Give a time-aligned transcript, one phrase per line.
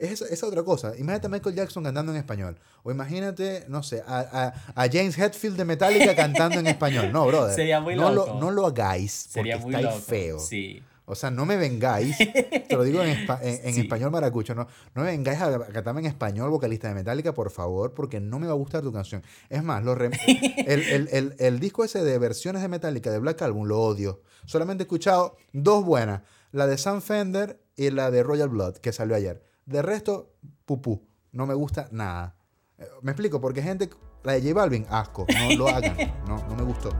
[0.00, 0.96] Es esa, otra cosa.
[0.96, 2.58] Imagínate a Michael Jackson cantando en español.
[2.82, 7.12] O imagínate, no sé, a, a, James Hetfield de Metallica cantando en español.
[7.12, 7.54] No, brother.
[7.54, 8.32] Sería muy no loco.
[8.32, 9.12] Lo, no lo hagáis.
[9.12, 9.98] Sería muy loco.
[9.98, 10.38] feo.
[10.38, 10.82] Sí.
[11.04, 12.16] O sea, no me vengáis,
[12.68, 16.50] te lo digo en, en, español maracucho, no, no me vengáis a cantarme en español
[16.50, 19.24] vocalista de Metallica, por favor, porque no me va a gustar tu canción.
[19.48, 20.12] Es más, lo el,
[20.66, 24.22] el, el, el, disco ese de versiones de Metallica, de Black Album, lo odio.
[24.46, 26.22] Solamente he escuchado dos buenas,
[26.52, 29.49] la de Sam Fender y la de Royal Blood, que salió ayer.
[29.70, 30.34] De resto,
[30.66, 31.00] pupú,
[31.30, 32.34] no me gusta nada.
[32.76, 33.88] Eh, me explico, porque gente,
[34.24, 36.90] la de J Balvin, asco, no lo hagan, no, no me gustó.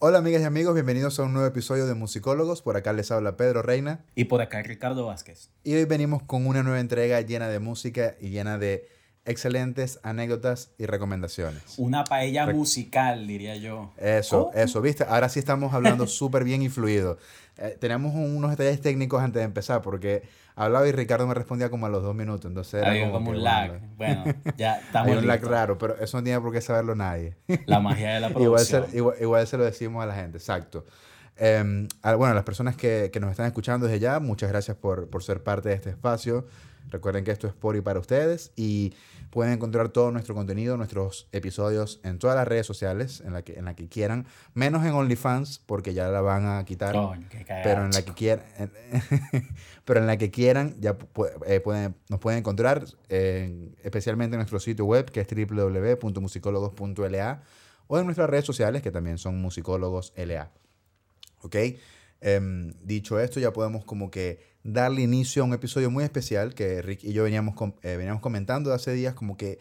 [0.00, 2.62] Hola amigas y amigos, bienvenidos a un nuevo episodio de Musicólogos.
[2.62, 4.04] Por acá les habla Pedro Reina.
[4.14, 5.50] Y por acá Ricardo Vázquez.
[5.64, 8.86] Y hoy venimos con una nueva entrega llena de música y llena de
[9.28, 11.62] excelentes anécdotas y recomendaciones.
[11.76, 13.92] Una paella musical, diría yo.
[13.98, 15.04] Eso, eso, viste.
[15.08, 17.18] Ahora sí estamos hablando súper bien y fluido.
[17.58, 20.22] Eh, tenemos unos detalles técnicos antes de empezar, porque
[20.56, 22.46] hablaba y Ricardo me respondía como a los dos minutos.
[22.46, 23.80] Entonces era como, un lag.
[23.96, 24.24] Bueno,
[24.56, 25.12] ya estamos.
[25.12, 27.36] Hay un lag raro, pero eso no tiene por qué saberlo nadie.
[27.66, 28.86] La magia de la producción.
[28.94, 30.86] igual, se, igual, se lo decimos a la gente, exacto.
[31.36, 35.22] Eh, bueno, las personas que, que, nos están escuchando desde ya, muchas gracias por, por
[35.22, 36.46] ser parte de este espacio.
[36.90, 38.94] Recuerden que esto es por y para ustedes y
[39.30, 43.58] pueden encontrar todo nuestro contenido, nuestros episodios en todas las redes sociales, en la que,
[43.58, 46.94] en la que quieran, menos en OnlyFans porque ya la van a quitar.
[47.62, 48.44] pero en la que quieran,
[49.84, 50.96] pero en la que quieran ya
[51.46, 57.42] eh, pueden, nos pueden encontrar, especialmente en nuestro sitio web que es www.musicólogos.la
[57.88, 60.50] o en nuestras redes sociales que también son musicólogos LA.
[61.42, 61.56] ¿Ok?
[62.20, 64.40] Em, dicho esto, ya podemos como que
[64.72, 68.72] darle inicio a un episodio muy especial que Rick y yo veníamos, eh, veníamos comentando
[68.72, 69.58] hace días como que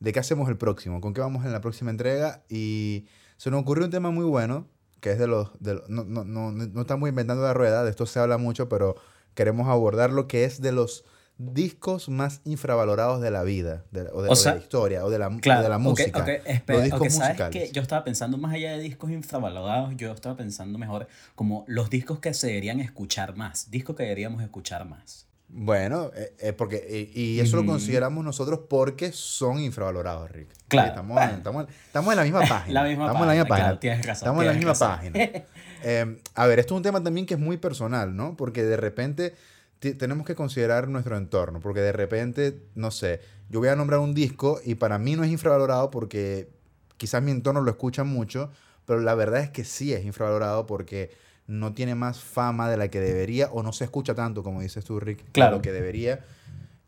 [0.00, 3.62] de qué hacemos el próximo, con qué vamos en la próxima entrega y se nos
[3.62, 4.66] ocurrió un tema muy bueno
[5.00, 5.50] que es de los...
[5.60, 8.96] De no, no, no, no estamos inventando la rueda, de esto se habla mucho, pero
[9.34, 11.04] queremos abordar lo que es de los
[11.40, 15.68] discos más infravalorados de la vida, de, o, de, la historia, o de la, de
[15.68, 16.26] la música.
[16.66, 20.78] los discos ¿sabes que Yo estaba pensando más allá de discos infravalorados, yo estaba pensando
[20.78, 25.26] mejor como los discos que se deberían escuchar más, discos que deberíamos escuchar más.
[25.52, 30.48] Bueno, eh, eh, porque, y, eso lo consideramos nosotros porque son infravalorados, Rick.
[30.68, 30.88] Claro.
[30.90, 32.88] Estamos, estamos, estamos, en la misma página.
[32.90, 33.80] estamos en la misma página.
[33.80, 35.18] tienes razón, estamos en la misma página.
[35.82, 38.36] Eh, a ver, esto es un tema también que es muy personal, ¿no?
[38.36, 39.34] Porque de repente
[39.80, 44.14] tenemos que considerar nuestro entorno, porque de repente, no sé, yo voy a nombrar un
[44.14, 46.50] disco y para mí no es infravalorado porque
[46.98, 48.50] quizás mi entorno lo escucha mucho,
[48.84, 51.10] pero la verdad es que sí es infravalorado porque
[51.46, 54.84] no tiene más fama de la que debería o no se escucha tanto, como dices
[54.84, 55.56] tú, Rick, claro.
[55.56, 56.24] lo que debería.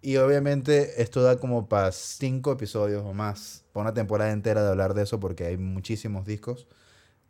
[0.03, 4.69] Y obviamente esto da como para cinco episodios o más, para una temporada entera de
[4.69, 6.67] hablar de eso, porque hay muchísimos discos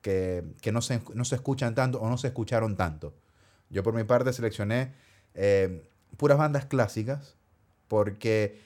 [0.00, 3.14] que, que no, se, no se escuchan tanto o no se escucharon tanto.
[3.70, 4.92] Yo por mi parte seleccioné
[5.34, 5.82] eh,
[6.16, 7.36] puras bandas clásicas,
[7.88, 8.60] porque,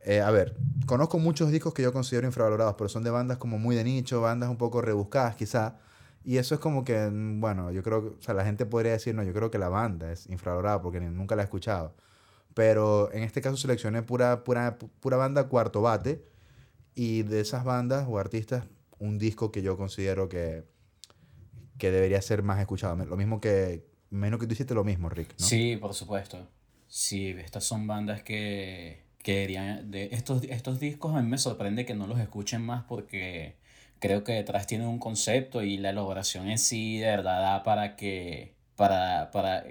[0.00, 0.56] eh, a ver,
[0.86, 4.20] conozco muchos discos que yo considero infravalorados, pero son de bandas como muy de nicho,
[4.20, 5.76] bandas un poco rebuscadas quizá,
[6.24, 8.92] y eso es como que, mm, bueno, yo creo que, o sea, la gente podría
[8.92, 11.94] decir, no, yo creo que la banda es infravalorada porque nunca la he escuchado.
[12.54, 16.24] Pero en este caso seleccioné pura, pura, pura banda cuarto bate,
[16.96, 18.64] y de esas bandas o artistas,
[18.98, 20.64] un disco que yo considero que,
[21.78, 22.96] que debería ser más escuchado.
[23.04, 25.34] Lo mismo que, Menos que tú hiciste lo mismo, Rick.
[25.38, 25.44] ¿no?
[25.44, 26.48] Sí, por supuesto.
[26.88, 29.46] Sí, estas son bandas que, que
[29.84, 33.56] de estos, estos discos a mí me sorprende que no los escuchen más porque
[33.98, 37.96] creo que detrás tienen un concepto y la elaboración en sí de verdad da para
[37.96, 39.64] que para para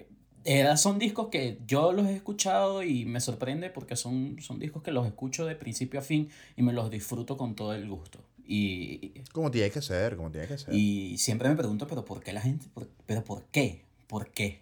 [0.77, 4.91] son discos que yo los he escuchado y me sorprende porque son, son discos que
[4.91, 8.19] los escucho de principio a fin y me los disfruto con todo el gusto.
[8.47, 10.71] Y, como tiene que ser, como tiene que ser.
[10.71, 12.67] Y siempre me pregunto, pero ¿por qué la gente?
[13.07, 13.84] ¿Pero por qué?
[14.07, 14.61] ¿Por qué?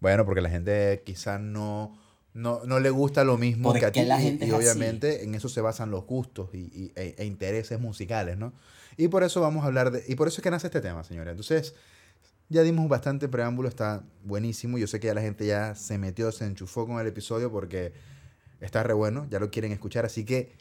[0.00, 1.98] bueno, porque la gente quizás no,
[2.34, 4.04] no, no, le gusta lo mismo que a ti.
[4.04, 8.38] La gente y, obviamente en eso se basan los gustos y, e, e, intereses musicales,
[8.38, 8.52] ¿no?
[8.96, 10.04] Y por eso vamos a hablar de...
[10.08, 11.30] Y por eso es que nace este tema, señores.
[11.30, 11.74] Entonces,
[12.48, 14.78] ya dimos bastante preámbulo, está buenísimo.
[14.78, 17.92] Yo sé que ya la gente ya se metió, se enchufó con el episodio porque
[18.60, 20.04] está re bueno, ya lo quieren escuchar.
[20.04, 20.52] Así que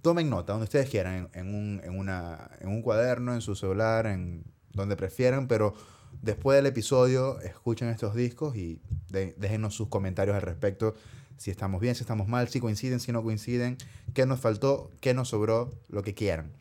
[0.00, 4.06] tomen nota, donde ustedes quieran, en, un, en, una, en un cuaderno, en su celular,
[4.06, 5.74] en donde prefieran, pero
[6.22, 8.80] Después del episodio, escuchen estos discos y
[9.10, 10.94] déjenos sus comentarios al respecto.
[11.36, 13.76] Si estamos bien, si estamos mal, si coinciden, si no coinciden,
[14.14, 16.52] qué nos faltó, qué nos sobró, lo que quieran.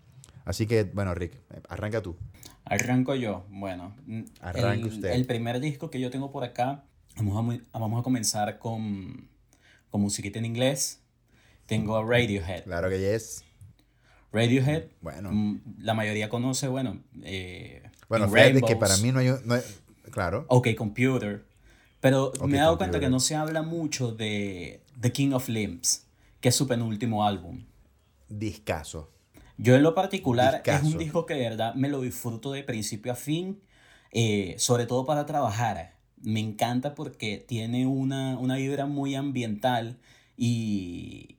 [0.45, 1.33] Así que, bueno, Rick,
[1.69, 2.17] arranca tú.
[2.65, 3.45] Arranco yo.
[3.49, 3.95] Bueno,
[4.39, 5.11] Arranque el, usted.
[5.11, 6.83] el primer disco que yo tengo por acá,
[7.17, 9.29] vamos a, vamos a comenzar con,
[9.91, 11.03] con musiquita en inglés.
[11.67, 12.63] Tengo a Radiohead.
[12.63, 13.45] Claro que yes.
[14.33, 15.29] Radiohead, bueno.
[15.31, 17.03] Mm, la mayoría conoce, bueno.
[17.21, 19.55] Eh, bueno, fíjate que para mí no hay, no
[20.11, 20.45] Claro.
[20.49, 21.45] OK Computer.
[22.01, 26.07] Pero me he dado cuenta que no se habla mucho de The King of Limbs,
[26.41, 27.63] que es su penúltimo álbum.
[28.27, 29.11] Discaso.
[29.57, 33.13] Yo en lo particular es un disco que de verdad me lo disfruto de principio
[33.13, 33.61] a fin,
[34.11, 35.95] eh, sobre todo para trabajar.
[36.17, 39.99] Me encanta porque tiene una, una vibra muy ambiental
[40.35, 41.37] y,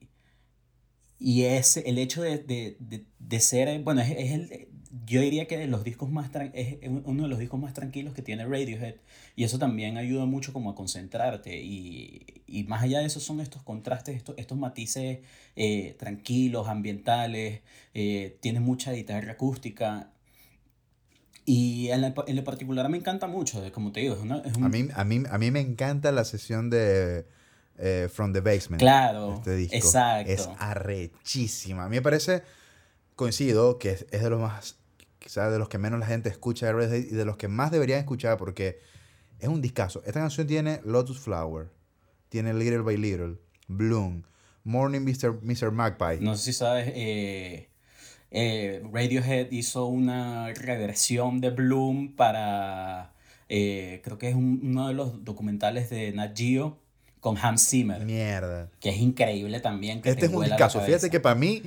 [1.18, 4.68] y es el hecho de, de, de, de ser, bueno, es, es, el,
[5.06, 8.44] yo diría que los discos más es uno de los discos más tranquilos que tiene
[8.44, 8.96] Radiohead
[9.36, 13.40] y eso también ayuda mucho como a concentrarte y, y más allá de eso son
[13.40, 15.20] estos contrastes, estos, estos matices
[15.56, 17.62] eh, tranquilos, ambientales,
[17.94, 20.10] eh, tiene mucha guitarra acústica
[21.46, 24.64] y en, en, lo particular me encanta mucho, como te digo, es, una, es un...
[24.64, 27.26] a, mí, a, mí, a mí me encanta la sesión de
[27.78, 28.80] eh, From the Basement.
[28.80, 29.76] Claro, este disco.
[29.76, 30.30] exacto.
[30.30, 31.86] Es arrechísima.
[31.86, 32.42] A mí me parece,
[33.16, 34.81] coincido, que es, es de los más
[35.22, 37.70] quizás de los que menos la gente escucha de Red y de los que más
[37.70, 38.80] deberían escuchar porque
[39.38, 40.02] es un discazo.
[40.04, 41.68] Esta canción tiene Lotus Flower,
[42.28, 43.38] tiene Little by Little,
[43.68, 44.24] Bloom,
[44.64, 45.40] Morning Mr.
[45.42, 45.70] Mr.
[45.70, 46.20] Magpie.
[46.20, 47.68] No sé si sabes, eh,
[48.30, 53.12] eh, Radiohead hizo una reversión de Bloom para,
[53.48, 56.78] eh, creo que es uno de los documentales de Nat Geo
[57.20, 58.04] con Hans Zimmer.
[58.04, 58.70] Mierda.
[58.80, 60.02] Que es increíble también.
[60.02, 60.80] Que este es un discazo.
[60.80, 61.62] Fíjate que para mí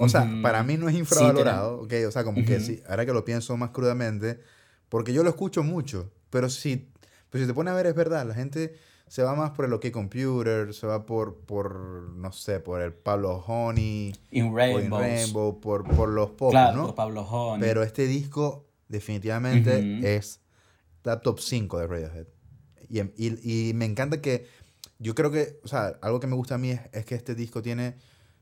[0.00, 1.92] o sea, para mí no es infravalorado, ¿ok?
[2.08, 4.40] O sea, como que sí, ahora que lo pienso más crudamente,
[4.88, 6.88] porque yo lo escucho mucho, pero si,
[7.28, 8.74] pues si te pones a ver, es verdad, la gente
[9.06, 11.74] se va más por el OK Computer, se va por, por
[12.14, 16.86] no sé, por el Pablo Honey, In Rainbow, por, por los pocos, claro, ¿no?
[16.86, 17.60] Por Pablo Honey.
[17.60, 20.40] Pero este disco definitivamente es
[21.04, 22.26] la top 5 de Radiohead.
[22.88, 24.46] Y, y, y, me encanta que,
[24.98, 27.34] yo creo que, o sea, algo que me gusta a mí es, es que este
[27.34, 27.96] disco tiene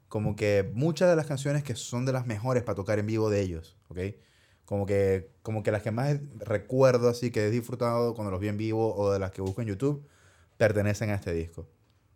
[0.08, 3.31] como que muchas de las canciones que son de las mejores para tocar en vivo
[3.31, 3.99] de ellos, ¿ok?
[4.64, 8.49] Como que, como que las que más recuerdo así que he disfrutado cuando los vi
[8.49, 10.06] en vivo o de las que busco en YouTube
[10.56, 11.69] pertenecen a este disco.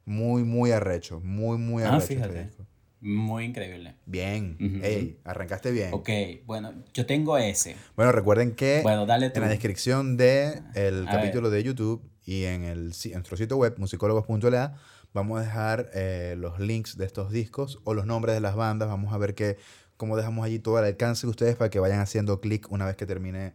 [0.05, 2.67] Muy, muy arrecho, muy, muy ah, arrecho este disco.
[3.01, 3.97] Muy increíble.
[4.07, 4.57] Bien.
[4.83, 5.91] Ey, arrancaste bien.
[5.93, 6.09] Ok,
[6.47, 7.75] bueno, yo tengo ese.
[7.97, 12.63] Bueno, recuerden que bueno, dale en la descripción del el capítulo de YouTube y en,
[12.63, 14.79] el, en nuestro sitio web, musicólogos.la,
[15.15, 18.89] Vamos a dejar eh, los links de estos discos o los nombres de las bandas.
[18.89, 19.59] Vamos a ver que,
[19.99, 22.97] cómo dejamos allí todo el alcance de ustedes para que vayan haciendo clic una vez
[22.97, 23.55] que termine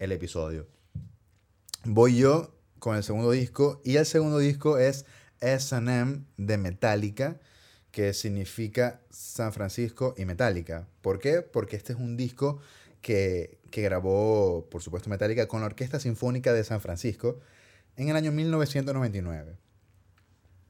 [0.00, 0.66] el episodio.
[1.84, 5.06] Voy yo con el segundo disco y el segundo disco es
[5.40, 7.38] SM de Metallica,
[7.92, 10.88] que significa San Francisco y Metallica.
[11.02, 11.40] ¿Por qué?
[11.42, 12.58] Porque este es un disco
[13.00, 17.38] que, que grabó, por supuesto, Metallica con la Orquesta Sinfónica de San Francisco
[17.96, 19.65] en el año 1999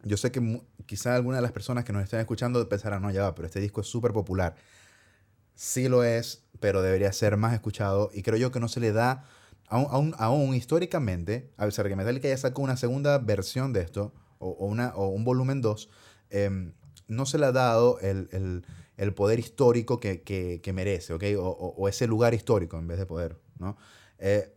[0.02, 3.22] yo sé que quizá alguna de las personas que nos están escuchando pensarán, no, ya
[3.22, 4.54] va, pero este disco es súper popular.
[5.54, 8.92] Sí lo es, pero debería ser más escuchado y creo yo que no se le
[8.92, 9.24] da,
[9.68, 14.12] aún, aún, históricamente, a pesar de que Metallica ya sacó una segunda versión de esto,
[14.38, 15.88] o, una, o un volumen 2,
[16.30, 16.72] em,
[17.08, 18.64] no se le ha dado el, el,
[18.96, 21.24] el poder histórico que, que, que merece, ¿ok?
[21.38, 23.76] O, o, ese lugar histórico en vez de poder, ¿no?
[24.18, 24.52] Eh,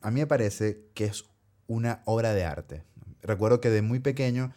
[0.00, 1.24] a mí me parece que es
[1.66, 2.84] una obra de arte.
[3.22, 4.52] Recuerdo que de muy pequeño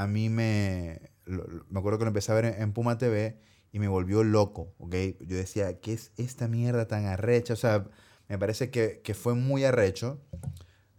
[0.00, 3.38] a mí me, me acuerdo que lo empecé a ver en, Puma TV
[3.70, 4.94] y me volvió loco, ¿ok?
[5.20, 7.52] Yo decía, ¿qué es esta mierda tan arrecha?
[7.52, 7.84] O sea,
[8.26, 10.18] me parece que, que fue muy arrecho,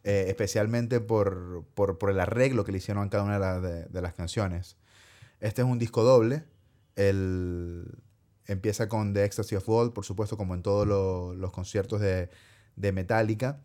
[0.03, 4.01] eh, especialmente por, por, por, el arreglo que le hicieron a cada una de, de,
[4.03, 4.77] las canciones.
[5.39, 6.43] Este es un disco doble,
[6.95, 7.87] el,
[8.45, 12.29] empieza con The Ecstasy of Gold, por supuesto, como en todos los conciertos de,
[12.75, 13.63] de Metallica,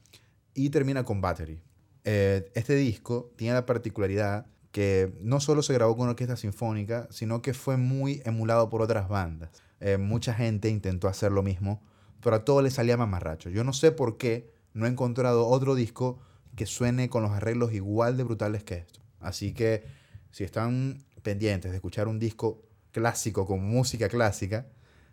[0.54, 1.60] y termina con Battery.
[2.04, 4.46] Eh, este disco tiene la particularidad
[4.76, 9.09] que no solo se grabó con orquesta sinfónica, sino que fue muy emulado por otras
[9.09, 9.49] bandas.
[9.80, 11.83] Eh, mucha gente intentó hacer lo mismo,
[12.21, 13.49] pero a todo le salía mamarracho.
[13.49, 16.18] Yo no sé por qué no he encontrado otro disco
[16.56, 19.00] que suene con los arreglos igual de brutales que esto.
[19.18, 19.85] Así que
[20.30, 24.66] si están pendientes de escuchar un disco clásico con música clásica,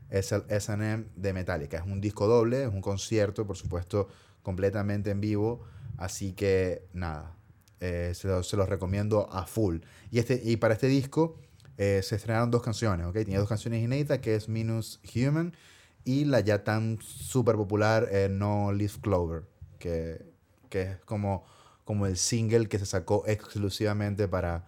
[0.09, 1.77] es el SM de Metallica.
[1.77, 4.09] Es un disco doble, es un concierto, por supuesto,
[4.41, 5.63] completamente en vivo.
[5.95, 7.37] Así que nada,
[7.83, 9.79] eh, se, los, recomiendo a full.
[10.09, 11.37] Y, este, y para este disco
[11.77, 13.13] eh, se estrenaron dos canciones, ¿ok?
[13.13, 15.53] Tenía dos canciones inéditas, que es Minus Human
[16.05, 19.43] y la ya tan súper popular eh, No Leaf Clover,
[19.79, 20.25] que,
[20.69, 21.43] que es como,
[21.83, 24.65] como el single que se sacó exclusivamente para,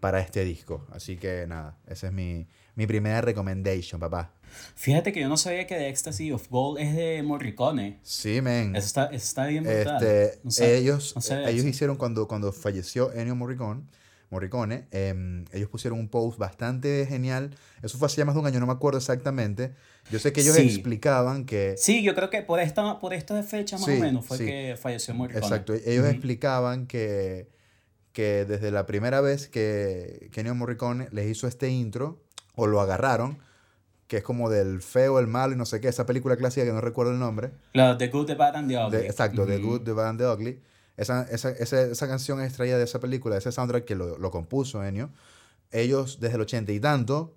[0.00, 0.88] para este disco.
[0.90, 4.32] Así que nada, esa es mi, mi primera recommendation, papá.
[4.74, 7.98] Fíjate que yo no sabía que The Ecstasy of Gold es de Morricone.
[8.02, 8.76] Sí, men.
[8.76, 9.96] Eso está, eso está bien brutal.
[10.02, 13.82] Este, No ellos no ellos hicieron cuando, cuando falleció Ennio Morricone,
[14.30, 17.50] Morricone em, ellos pusieron un post bastante genial.
[17.82, 19.72] Eso fue hace ya más de un año, no me acuerdo exactamente.
[20.10, 20.62] Yo sé que ellos Sí.
[20.62, 21.74] explicaban que...
[21.78, 24.46] Sí, yo creo que por esta, por esta fecha más Sí, o menos fue sí.
[24.46, 25.44] que falleció Morricone.
[25.46, 27.48] Exacto, ellos explicaban que,
[28.12, 32.22] que desde la primera vez que, que Ennio Morricone les hizo este intro,
[32.56, 33.38] o lo agarraron,
[34.08, 36.72] que es como del feo, el malo y no sé qué, esa película clásica que
[36.72, 37.52] no recuerdo el nombre.
[37.72, 38.96] Claro, The Good, The Bad and The Ugly.
[38.98, 39.58] De- exacto, The.
[39.58, 40.60] Good, The Bad and The Ugly.
[40.96, 44.16] Esa, esa, esa, esa canción es extraída de esa película, de ese soundtrack que lo,
[44.18, 45.10] lo compuso Ennio.
[45.72, 47.34] Ellos desde el ochenta y tanto,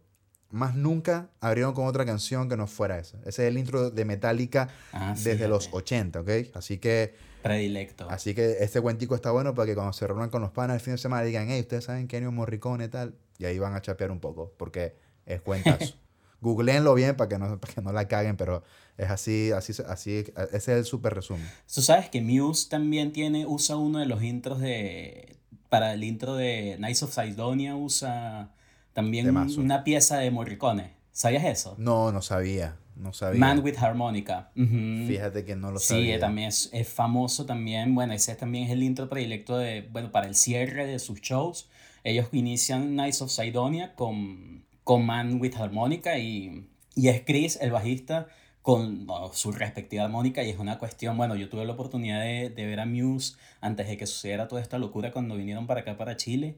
[0.51, 3.17] más nunca abrieron con otra canción que no fuera esa.
[3.25, 5.77] Ese es el intro de Metallica Ah, desde los fíjate.
[5.77, 6.29] 80, ¿ok?
[6.55, 8.09] Así que, Predilecto.
[8.09, 10.81] así que este cuentico está bueno para que cuando se reúnan con los panas el
[10.81, 13.73] fin de semana digan, hey, ustedes saben que Ennio Morricone y tal, y ahí van
[13.75, 14.95] a chapear un poco, porque
[15.29, 15.93] es cuentazo.
[16.41, 18.63] Googleenlo bien para que no, para que no la caguen, pero
[18.97, 21.45] es así, así, así, ese es el súper resumen.
[21.73, 25.35] Tú sabes que Muse también tiene, usa uno de los intros de.
[25.69, 28.51] Para el intro de Knights of Sidonia usa
[28.93, 29.61] también Temazo.
[29.61, 30.93] una pieza de Morricone.
[31.11, 31.75] ¿Sabías eso?
[31.77, 32.77] No, no sabía.
[32.95, 33.39] No sabía.
[33.39, 34.49] Man with Harmonica.
[34.55, 35.07] Ujú.
[35.07, 36.15] Fíjate que no lo Sí, sabía.
[36.15, 37.93] eh, también es, es famoso también.
[37.93, 41.69] Bueno, ese también es el intro predilecto de, bueno, para el cierre de sus shows.
[42.03, 47.69] Ellos inician Knights of Sidonia con, con Man with Harmonica y, y es Chris, el
[47.69, 48.25] bajista,
[48.63, 52.49] con bueno, su respectiva armónica y es una cuestión, bueno, yo tuve la oportunidad de,
[52.49, 55.95] de ver a Muse antes de que sucediera toda esta locura cuando vinieron para acá,
[55.95, 56.57] para Chile.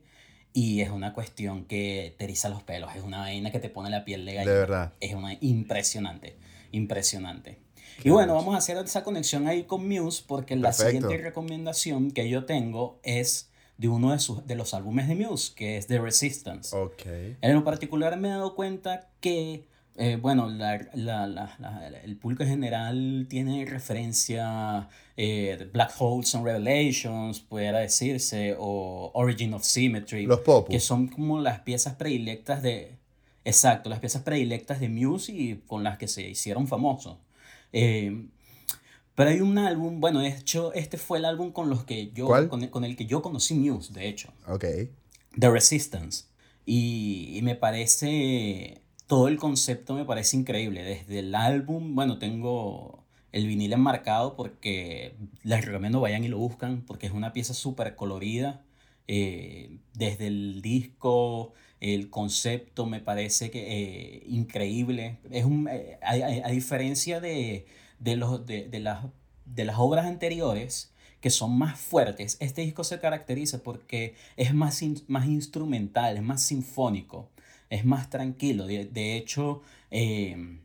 [0.54, 3.90] Y es una cuestión que te eriza los pelos, es una vaina que te pone
[3.90, 4.56] la piel de De gallina.
[4.56, 4.94] verdad.
[5.02, 6.38] Es una impresionante,
[6.72, 7.60] impresionante.
[8.02, 10.90] Y bueno, vamos a hacer esa conexión ahí con Muse porque la Perfecto.
[11.02, 13.51] siguiente recomendación que yo tengo es
[13.82, 16.76] de uno de, sus, de los álbumes de Muse, que es The Resistance.
[17.42, 19.66] En lo particular me he dado cuenta que,
[19.98, 26.46] eh, bueno, la, la- la- el público en general tiene referencia eh, Black Holes and
[26.46, 30.70] Revelations, pudiera decirse, o Origin of Symmetry, Los popus.
[30.70, 32.98] que son como las piezas predilectas de...
[33.44, 37.18] Exacto, las piezas predilectas de Muse y con las que se hicieron famosos.
[37.74, 38.26] Eh,
[39.16, 42.28] pero hay un álbum, bueno, de hecho, este fue el álbum con los que yo,
[42.28, 42.48] ¿Cuál?
[42.50, 44.30] con el, con el que yo conocí Muse, de hecho.
[44.48, 44.66] Ok.
[45.38, 46.26] The Resistance.
[46.66, 50.84] Y, y me parece, todo el concepto me parece increíble.
[50.84, 56.82] Desde el álbum, bueno, tengo el vinil enmarcado porque les recomiendo vayan y lo buscan
[56.82, 58.64] porque es una pieza súper colorida.
[59.08, 63.66] Eh, desde el disco, el concepto me parece que
[64.20, 65.18] eh, increíble.
[65.32, 67.66] Es un, eh, a, a- a diferencia de,
[68.02, 69.06] de, los, de, de las,
[69.46, 70.92] de las obras anteriores,
[71.22, 76.44] que son más fuertes, este disco se caracteriza porque es más, más instrumental, es más
[76.44, 77.30] sinfónico,
[77.70, 78.66] es más tranquilo.
[78.66, 80.60] De, de hecho, eh,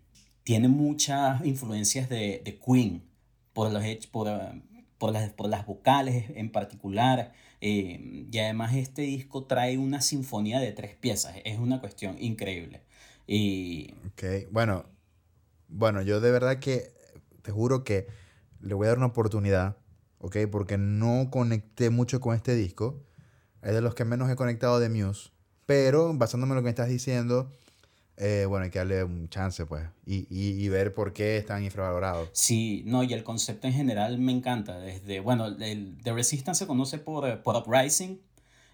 [0.45, 3.03] tiene muchas influencias de, de Queen,
[3.53, 4.29] por, los, por,
[4.99, 7.35] por, las, por las vocales en particular.
[7.61, 12.81] eh, y además este disco trae una sinfonía de tres piezas, es una cuestión increíble.
[13.27, 14.51] Y Ok.
[14.51, 14.87] Bueno.
[15.69, 16.93] Bueno, yo de verdad que
[17.47, 18.09] te juro que
[18.61, 19.77] le voy a dar una oportunidad.
[20.19, 20.37] Ok.
[20.51, 23.05] Porque no conecté mucho con este disco.
[23.63, 25.31] Es de los que menos he conectado de Muse.
[25.65, 27.53] Pero basándome en lo que me estás diciendo.
[28.17, 29.85] eh, bueno, hay que darle un chance, pues.
[30.07, 32.31] Y, y, y ver por qué están infravalorados.
[32.33, 34.79] Sí, no, y el concepto en general me encanta.
[34.79, 38.19] Desde, bueno, el, The Resistance se conoce por, eh, por Uprising.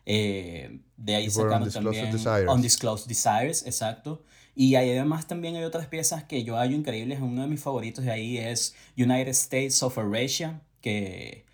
[0.07, 2.49] eh, de ahí sacaron Undisclosed también Desires.
[2.55, 4.23] Undisclosed Desires, exacto.
[4.55, 7.21] Y ahí además también hay otras piezas que yo hallo increíbles.
[7.21, 11.45] Uno de mis favoritos de ahí es United States of Eurasia, que,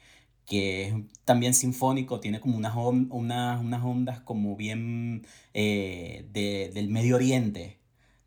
[0.46, 6.70] que es también sinfónico, tiene como unas, on- unas, unas ondas como bien eh, de-
[6.74, 7.78] del Medio Oriente.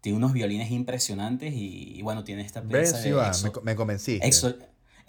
[0.01, 3.71] Tiene unos violines impresionantes y, y bueno, tiene esta pieza Sí de va, Exo- me,
[3.71, 4.27] me convenciste.
[4.27, 4.57] Exo-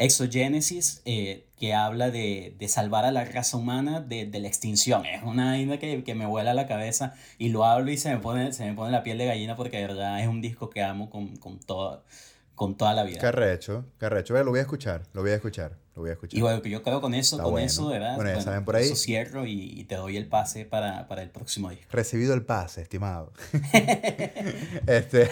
[0.05, 5.07] Exogénesis, eh, que habla de, de salvar a la raza humana de, de la extinción.
[5.07, 8.19] Es una vaina que, que me vuela la cabeza y lo hablo y se me
[8.19, 10.83] pone, se me pone la piel de gallina porque de verdad es un disco que
[10.83, 12.03] amo con, con, toda,
[12.55, 13.21] con toda la vida.
[13.21, 14.35] Qué arrecho, qué arrecho.
[14.35, 16.37] Ve, Lo voy a escuchar, lo voy a escuchar, lo voy a escuchar.
[16.39, 17.67] Y bueno, que yo creo con eso, Está con bueno.
[17.67, 18.17] eso, verdad.
[18.17, 18.87] Bueno, ya bueno, saben por ahí.
[18.87, 21.87] Eso cierro y, y te doy el pase para, para el próximo disco.
[21.93, 23.33] Recibido el pase, estimado.
[24.87, 25.29] este,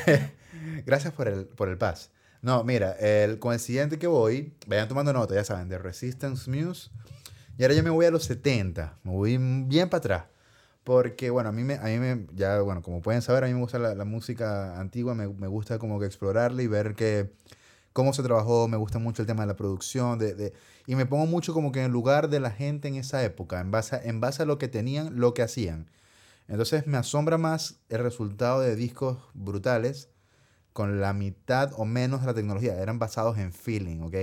[0.86, 2.10] gracias por el, por el pase.
[2.42, 6.50] No, mira, el, con el siguiente que voy, vayan tomando nota, ya saben, de Resistance
[6.50, 6.90] Muse.
[7.58, 10.24] Y ahora ya me voy a los 70, me voy bien para atrás.
[10.84, 13.52] Porque, bueno, a mí me, a mí me, ya, bueno, como pueden saber, a mí
[13.52, 17.30] me gusta la, la música antigua, me, me gusta como que explorarla y ver que,
[17.92, 20.52] cómo se trabajó, me gusta mucho el tema de la producción, de, de,
[20.86, 23.60] y me pongo mucho como que en el lugar de la gente en esa época,
[23.60, 25.90] en base, a, en base a lo que tenían, lo que hacían.
[26.48, 30.08] Entonces me asombra más el resultado de discos brutales
[30.80, 32.80] con la mitad o menos de la tecnología.
[32.80, 34.14] Eran basados en feeling, ¿ok?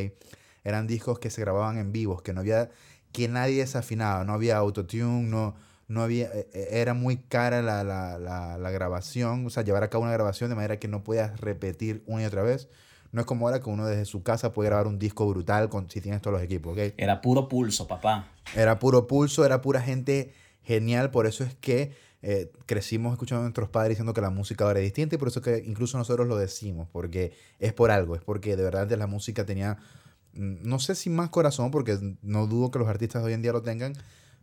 [0.63, 2.71] Eran discos que se grababan en vivos, que no había,
[3.11, 5.53] que nadie desafinaba, no había autotune, no,
[5.87, 9.83] no había, e, e, era muy cara la, la, la, la, grabación, o sea, llevar
[9.83, 12.69] a cabo una grabación de manera que no puedas repetir una y otra vez.
[13.11, 15.91] No es como ahora que uno desde su casa puede grabar un disco brutal con,
[15.91, 16.95] si tienes todos los equipos, ¿ok?
[16.97, 18.29] Era puro pulso, papá.
[18.55, 20.33] Era puro pulso, era pura gente
[20.63, 24.65] genial, por eso es que eh, crecimos escuchando a nuestros padres diciendo que la música
[24.65, 28.15] ahora es distinta y por eso que incluso nosotros lo decimos, porque es por algo,
[28.15, 29.77] es porque de verdad la música tenía,
[30.33, 33.53] mm, no sé si más corazón, porque no dudo que los artistas hoy en día
[33.53, 33.93] lo tengan,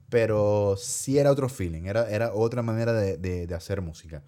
[0.09, 4.23] pero sí era otro feeling, era, era otra manera de, de, hacer música.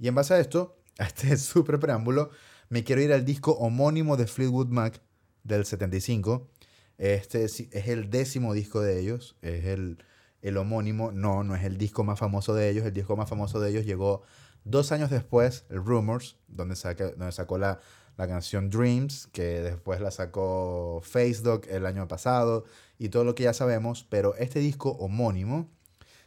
[0.00, 2.30] Y en base a esto, a este súper preámbulo,
[2.68, 5.00] me quiero ir al disco homónimo de Fleetwood Mac
[5.44, 6.50] del 75.
[6.98, 9.98] Este es, es el décimo disco de ellos, es el,
[10.42, 11.12] el homónimo.
[11.12, 12.84] No, no es el disco más famoso de ellos.
[12.84, 14.22] El disco más famoso de ellos llegó
[14.64, 16.74] dos años después, el Rumors, donde,
[17.16, 17.80] donde sacó la,
[18.18, 22.64] la canción Dreams, que después la sacó Face Dog el año pasado
[22.98, 25.70] y todo lo que ya sabemos, pero este disco homónimo,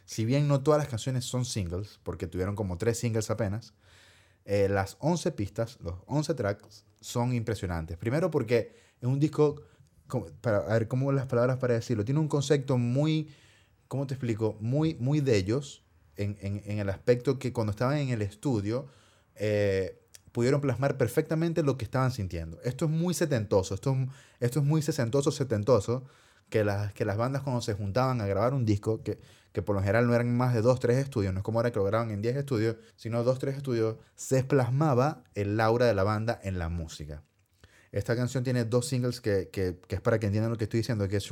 [0.06, 3.74] si bien no todas las canciones son singles, porque tuvieron como tres singles apenas,
[4.46, 7.98] eh, las 11 pistas, los 11 tracks son impresionantes.
[7.98, 9.60] Primero porque es un disco,
[10.40, 13.28] para, a ver cómo las palabras para decirlo, tiene un concepto muy,
[13.92, 14.56] ¿cómo te explico?
[14.58, 15.84] Muy, muy de ellos,
[16.16, 18.86] en, en, el aspecto que cuando estaban en el estudio,
[19.34, 20.00] eh,
[20.32, 22.58] pudieron plasmar perfectamente lo que estaban sintiendo.
[22.64, 24.08] Esto es muy setentoso, esto es,
[24.40, 26.04] esto es muy sesentoso, setentoso,
[26.48, 29.18] que las, que las bandas cuando se juntaban a grabar un disco, que,
[29.52, 31.70] que por lo general no eran más de dos, tres estudios, no es como ahora
[31.70, 35.92] que lo graban en 10 estudios, sino dos, tres estudios, se plasmaba el aura de
[35.92, 37.24] la banda en la música.
[37.90, 40.78] Esta canción tiene dos singles que, que, que es para que entiendan lo que estoy
[40.78, 41.30] diciendo, que es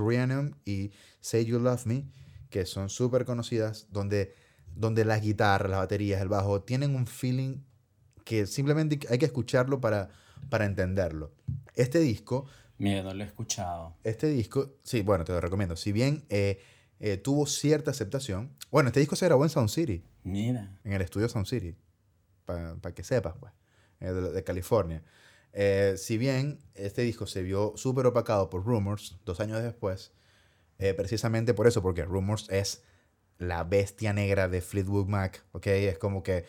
[0.67, 2.05] y Say You Love Me,
[2.51, 4.35] que son súper conocidas, donde,
[4.75, 7.59] donde las guitarras, las baterías, el bajo, tienen un feeling
[8.25, 10.11] que simplemente hay que escucharlo para,
[10.51, 11.33] para entenderlo.
[11.75, 12.47] Este disco...
[12.79, 13.97] Miedo, lo he escuchado.
[14.05, 15.77] Este disco, sí, bueno, te lo recomiendo.
[15.77, 16.61] Si bien eh,
[16.99, 20.03] eh, tuvo cierta aceptación, bueno, este disco se grabó en Sound City.
[20.23, 20.79] Mira.
[20.85, 21.77] En el estudio Sound City,
[22.45, 23.53] para pa que sepas, pues,
[24.01, 25.03] eh, de, de, California.
[25.53, 30.13] Eh, si bien este disco se vio súper opacado por Rumors dos años después,
[30.97, 32.83] precisamente por eso, porque Rumors es
[33.39, 35.45] la bestia negra de Fleetwood Mac.
[35.65, 36.45] Es como que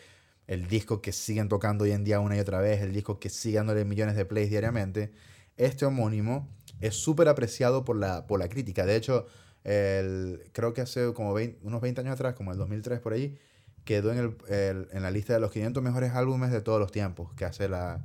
[0.46, 3.30] el disco que siguen tocando hoy en día una y otra vez, el disco que
[3.30, 5.12] sigue dándole millones de plays diariamente,
[5.56, 6.48] este homónimo
[6.80, 8.84] es súper apreciado por la, por la crítica.
[8.84, 9.26] De hecho,
[9.64, 13.38] el, creo que hace como 20, unos 20 años atrás, como el 2003 por ahí,
[13.84, 16.92] quedó en, el, el, en la lista de los 500 mejores álbumes de todos los
[16.92, 18.04] tiempos que hace la,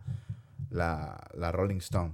[0.69, 2.13] la Rolling Stone.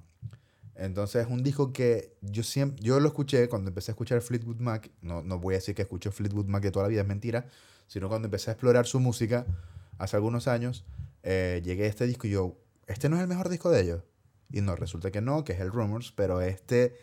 [0.75, 4.59] Entonces es un disco que yo siempre, yo lo escuché cuando empecé a escuchar Fleetwood
[4.59, 7.07] Mac, no, no voy a decir que escucho Fleetwood Mac de toda la vida, es
[7.07, 7.45] mentira,
[7.87, 9.45] sino cuando empecé a explorar su música,
[9.99, 10.83] hace algunos años,
[11.21, 12.57] eh, llegué a este disco y yo,
[12.87, 14.03] este no es el mejor disco de ellos.
[14.51, 16.95] Y no, resulta que no, que es el Rumors, pero este,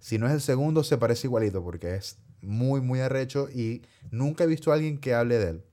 [0.00, 4.44] si no es el segundo, se parece igualito porque es muy, muy arrecho y nunca
[4.44, 5.64] he visto a alguien que hable de él.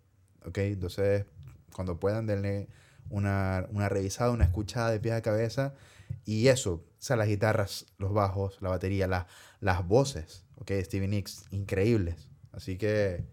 [0.46, 0.58] ¿Ok?
[0.60, 1.26] Entonces,
[1.74, 2.68] cuando puedan, denle
[3.10, 5.74] una, una revisada, una escuchada de pie a cabeza.
[6.26, 9.26] Y eso, o sea, las guitarras, los bajos, la batería, la,
[9.60, 10.72] las voces, ¿ok?
[10.84, 12.30] Stevie Nicks, increíbles.
[12.52, 13.26] Así que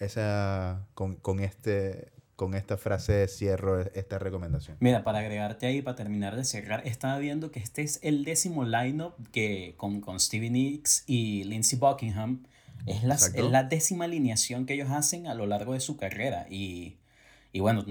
[0.00, 4.78] esa, con, con este, con esta frase cierro esta recomendación.
[4.80, 8.64] Mira, para agregarte ahí, para terminar de cerrar, estaba viendo que este es el décimo
[8.64, 12.46] lineup que con, con Stevie Nicks y Lindsey Buckingham.
[12.86, 16.46] Es la, es la décima alineación que ellos hacen a lo largo de su carrera.
[16.50, 16.98] Y,
[17.52, 17.84] y bueno,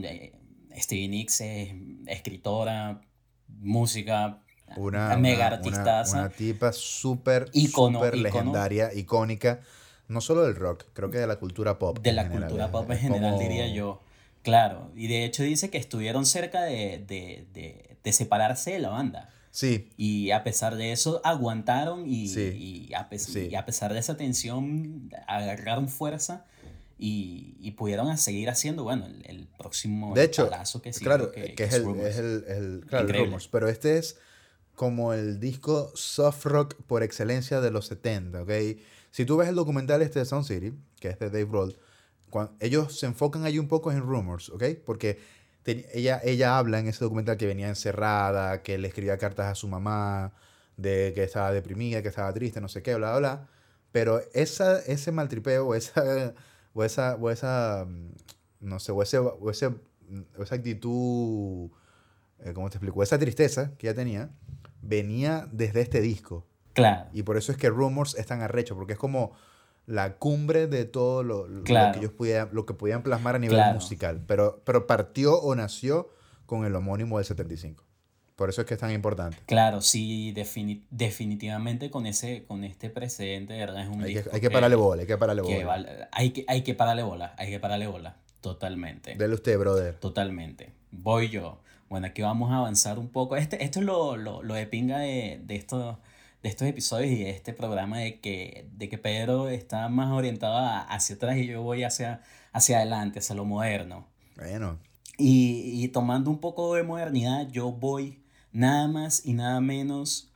[0.75, 1.73] Stevie Nicks es
[2.07, 2.99] escritora,
[3.47, 4.41] música,
[4.75, 6.03] una, mega una, artista.
[6.09, 9.61] Una, una, tipa súper, súper legendaria, icónica.
[10.07, 11.99] No solo del rock, creo que de la cultura pop.
[11.99, 12.49] De la general.
[12.49, 13.43] cultura pop en general, como...
[13.43, 14.01] diría yo.
[14.43, 18.89] Claro, y de hecho dice que estuvieron cerca de, de, de, de, separarse de la
[18.89, 19.29] banda.
[19.51, 19.89] Sí.
[19.97, 22.87] Y a pesar de eso aguantaron y, sí.
[22.89, 23.49] y, a, sí.
[23.51, 26.45] y a, pesar de esa tensión agarraron fuerza
[26.97, 30.49] y, y pudieron seguir haciendo, bueno, el, el próximo de hecho,
[30.81, 31.03] que sí.
[31.03, 34.17] Claro, que, que, es, el, es, el, el, claro, Rumors, pero este es
[34.77, 38.51] como el disco soft rock por excelencia de los 70, ¿ok?
[39.09, 41.73] Si tú ves el documental este de Sound City, que es de Dave
[42.29, 44.63] cuando, ellos se enfocan ahí un poco en Rumors, ¿ok?
[44.85, 45.17] Porque
[45.65, 49.67] ella, ella habla en ese documental que venía encerrada, que le escribía cartas a su
[49.67, 50.33] mamá,
[50.77, 53.47] de que estaba deprimida, que estaba triste, no sé qué, bla, bla, bla.
[53.91, 56.35] Pero esa, ese maltripeo, esa,
[56.75, 57.87] o esa, o esa,
[58.59, 59.65] no sé, o, ese, o, ese,
[60.37, 61.71] o esa actitud,
[62.43, 63.01] eh, ¿cómo te explico?
[63.01, 64.29] Esa tristeza que ella tenía,
[64.87, 66.45] venía desde este disco.
[66.73, 67.09] Claro.
[67.13, 69.33] Y por eso es que Rumors es tan arrecho, porque es como
[69.85, 71.93] la cumbre de todo lo, lo Claro.
[71.93, 73.75] que ellos podían, lo que podían plasmar a nivel Claro.
[73.75, 74.21] musical.
[74.27, 76.09] Pero, pero partió o nació
[76.45, 77.83] con el homónimo del 75.
[78.35, 79.37] Por eso es que es tan importante.
[79.47, 84.19] Claro, sí, defini- definitivamente con ese, con este precedente, de verdad, es un Hay que,
[84.19, 85.65] disco hay que pararle bola, hay que pararle que bola.
[85.65, 89.15] vale- hay que, hay que pararle bola, hay que pararle bola, totalmente.
[89.15, 89.95] Dele usted, brother.
[89.95, 90.71] Totalmente.
[90.91, 91.61] Voy yo.
[91.89, 93.35] Bueno, aquí vamos a avanzar un poco.
[93.37, 95.97] Este, esto es lo, lo, lo de pinga de, de, estos,
[96.43, 100.57] de estos episodios y de este programa de que, de que Pedro está más orientado
[100.57, 102.21] a- hacia atrás y yo voy hacia,
[102.51, 104.05] hacia adelante, hacia lo moderno.
[104.35, 104.79] Bueno,
[105.17, 108.19] Y, y tomando un poco de modernidad, yo voy
[108.51, 110.29] nada más y nada menos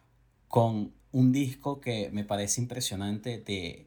[0.48, 3.86] con un disco que me parece impresionante de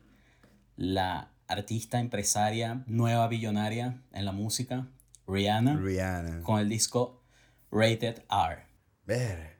[0.77, 4.87] la artista empresaria nueva billonaria en la música,
[5.27, 6.43] Rihanna Rihanna.
[6.43, 7.23] con el disco
[7.75, 8.63] Rated R.
[9.05, 9.57] Ver.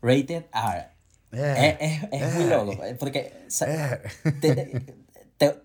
[0.00, 0.88] Rated R.
[1.30, 4.00] Eh, Es, es, es muy eh, loco, eh, porque eh.
[4.40, 4.96] te-
[5.36, 5.62] te-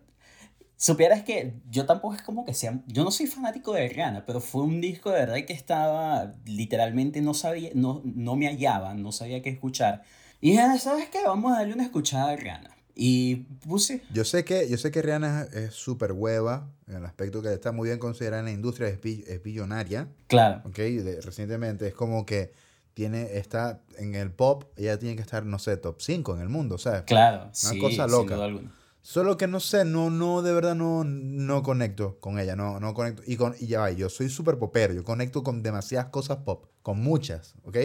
[0.75, 4.41] supieras que yo tampoco es como que sea, yo no soy fanático de Rihanna, pero
[4.41, 9.13] fue un disco de verdad que estaba, literalmente no sabía, no, no me hallaba, no
[9.13, 10.03] sabía qué escuchar.
[10.41, 11.19] Y dije, "Ah, ¿sabes qué?
[11.25, 12.72] Vamos a darle una escuchada a Rihanna.
[12.95, 13.35] Y
[13.67, 17.51] puse, Yo sé que, yo sé que Rihanna es- súper hueva en el aspecto que
[17.51, 20.77] está muy bien considerada en la industria, es, bi- es billonaria, claro, ¿ok?
[20.77, 22.53] De- recientemente es como que
[22.93, 26.49] tiene, está en el pop, ella tiene que estar, no sé, top 5 en el
[26.49, 27.01] mundo, ¿sabes?
[27.03, 28.35] claro, sí, cosa sin loca.
[28.35, 28.71] duda alguna.
[29.01, 32.93] Solo que no sé, no, no, de verdad no, no conecto con ella, no, no
[32.93, 33.21] conecto.
[33.25, 36.67] Y, con, y ya va, yo soy súper popero, yo conecto con demasiadas cosas pop,
[36.83, 37.77] con muchas, ¿ok?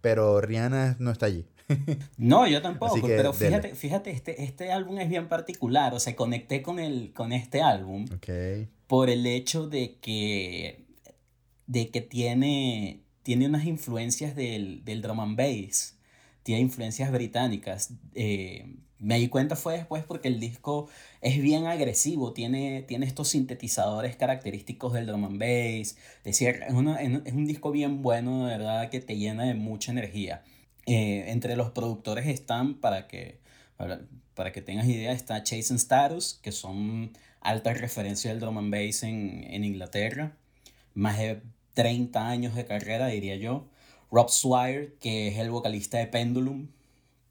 [0.00, 1.46] Pero Rihanna no está allí.
[2.16, 3.48] No, yo tampoco, que pero dele.
[3.48, 7.60] fíjate, fíjate, este, este álbum es bien particular, o sea, conecté con, el, con este
[7.62, 8.28] álbum Ok.
[8.86, 10.84] por el hecho de que,
[11.66, 15.96] de que tiene, tiene unas influencias del, del drum and bass,
[16.42, 17.92] tiene influencias británicas.
[18.14, 18.66] eh,
[18.98, 20.88] me di cuenta fue después porque el disco
[21.20, 26.72] es bien agresivo, tiene, tiene estos sintetizadores característicos del drum and bass, es decir, es,
[26.72, 30.42] una- es un disco bien bueno, de verdad, que te llena de mucha energía.
[30.86, 33.40] Eh, entre los productores están, para que,
[33.76, 34.00] para,
[34.34, 38.72] para que tengas idea, está Chase and Status, que son altas referencias del drum and
[38.72, 40.36] bass en, en Inglaterra.
[40.94, 41.42] Más de
[41.74, 43.68] 30 años de carrera, diría yo.
[44.10, 46.68] Rob Swire, que es el vocalista de Pendulum,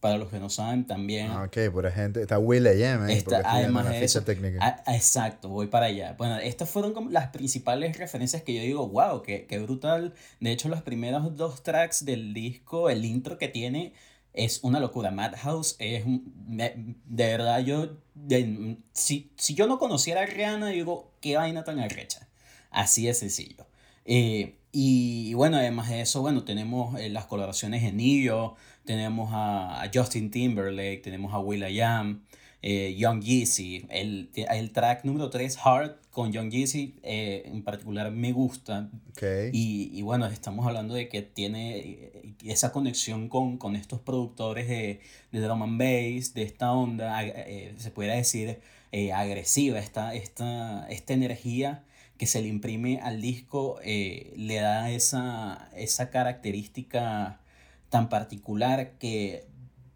[0.05, 1.31] para los que no saben, también.
[1.31, 2.21] Ah, ok, por gente.
[2.21, 3.13] Está Will AM, ¿eh?
[3.17, 4.59] Está- además de eso, técnica.
[4.61, 6.13] Ah, ah, exacto, voy para allá.
[6.15, 10.13] Bueno, estas fueron como las principales referencias que yo digo, wow, qué, qué brutal.
[10.39, 13.93] De hecho, los primeros dos tracks del disco, el intro que tiene
[14.33, 15.09] es una locura.
[15.09, 16.85] Madhouse es de
[17.25, 22.27] verdad yo de- si, si yo no conociera a Rihanna, digo, qué vaina tan arrecha.
[22.69, 23.65] Así de sencillo.
[24.05, 29.81] Eh, y, bueno, además de eso, bueno, tenemos eh, las colaboraciones en Nio, tenemos a,
[29.81, 32.21] a Justin Timberlake, tenemos a will.i.am,
[32.61, 33.85] eh, Young Yeezy.
[33.89, 38.89] El, el track número 3, Heart, con Young Yeezy, eh, en particular me gusta.
[39.53, 44.67] Y, y bueno, estamos hablando de que tiene eh, esa conexión con, con estos productores
[44.67, 48.59] de, de drum and bass, de esta onda, eh, se pudiera decir,
[49.13, 51.83] agresiva, esta, esta, esta energía
[52.17, 57.41] que se le imprime al disco le da esa, esa característica
[57.95, 59.47] tan particular que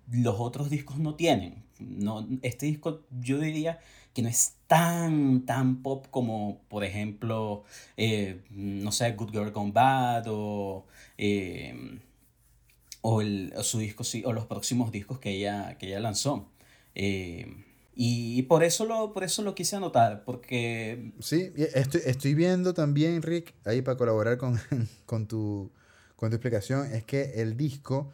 [0.10, 1.66] los otros discos no tienen.
[1.80, 3.82] No, este disco yo diría
[4.14, 7.66] que no es tan, tan pop como, por ejemplo,
[7.98, 10.86] eh, no sé, Good Girl Gone Bad o,
[11.18, 12.00] eh,
[13.02, 16.48] o, el, su disco, sí, o los próximos discos que ella, que ella lanzó.
[16.96, 22.74] Eh, y por eso, lo, por eso lo quise anotar, porque Sí, estoy, estoy viendo
[22.74, 24.58] también, Rick, ahí para colaborar con,
[25.06, 25.70] con, tu,
[26.20, 28.12] con tu explicación, es que el disco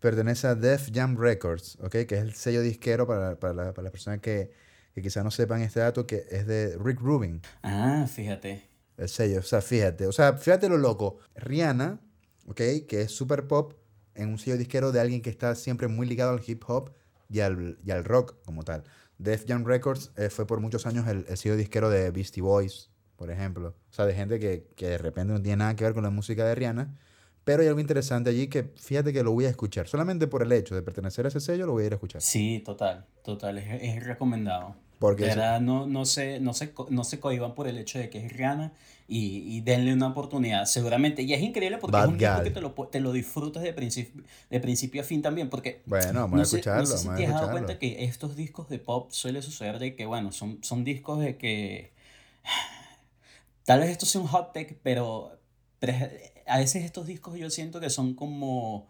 [0.00, 1.90] pertenece a Def Jam Records, ¿ok?
[2.06, 4.50] Que es el sello disquero para, para, la- para las personas que,
[4.94, 8.62] que quizás no sepan este dato, que es de Rick Rubin, Ah, fíjate.
[8.96, 9.38] el sello.
[9.38, 11.18] O sea, fíjate, o sea, fíjate lo loco.
[11.36, 12.00] Rihanna,
[12.46, 12.60] ¿ok?
[12.88, 13.74] Que es super pop
[14.14, 16.90] en un sello disquero de alguien que está siempre muy ligado al hip hop
[17.30, 18.84] y al, y al rock como tal.
[19.18, 22.90] Def Jam Records eh, fue por muchos años el, el sello disquero de Beastie Boys,
[23.16, 23.74] por ejemplo.
[23.90, 26.10] O sea, de gente que, que de repente no tiene nada que ver con la
[26.10, 26.98] música de Rihanna.
[27.44, 29.86] Pero hay algo interesante allí que fíjate que lo voy a escuchar.
[29.88, 32.22] Solamente por el hecho de pertenecer a ese sello lo voy a ir a escuchar.
[32.22, 34.76] Sí, total, total, es, es recomendado.
[34.98, 38.10] Porque de verdad, no, no, se, no, se, no se cohiban por el hecho de
[38.10, 38.72] que es Rihanna
[39.06, 41.22] y, y denle una oportunidad, seguramente.
[41.22, 43.72] Y es increíble porque Bad es un disco que te lo, te lo disfrutas de
[43.72, 47.06] principio, de principio a fin también, porque Bueno, vamos a sé, escucharlo, no sé si
[47.06, 50.32] vamos te has dado cuenta que estos discos de pop suele suceder de que, bueno,
[50.32, 51.92] son, son discos de que
[53.64, 55.38] tal vez esto sea un hot take, pero,
[55.78, 58.86] pero es- a veces estos discos yo siento que son como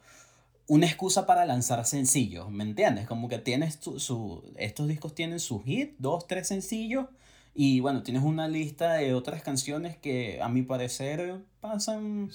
[0.66, 3.06] una excusa para lanzar sencillos, ¿me entiendes?
[3.06, 7.06] Como que tienes su, estos discos tienen su hit, dos, tres sencillos,
[7.56, 12.30] y bueno, tienes una lista de otras canciones que a mi parecer pasan,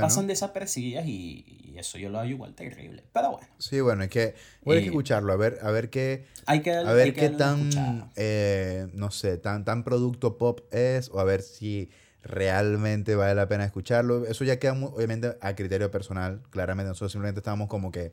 [0.00, 3.02] pasan desapercibidas y, eso yo lo hago igual terrible.
[3.12, 3.48] Pero bueno.
[3.58, 4.34] Sí, bueno, hay que,
[4.64, 8.10] hay que eh, escucharlo, a ver, a ver qué, hay que, a ver qué tan,
[8.14, 11.90] eh, no sé, tan, tan producto pop es, o a ver si
[12.24, 14.26] realmente vale la pena escucharlo.
[14.26, 16.88] Eso ya queda obviamente a criterio personal, claramente.
[16.88, 18.12] Nosotros simplemente estamos como que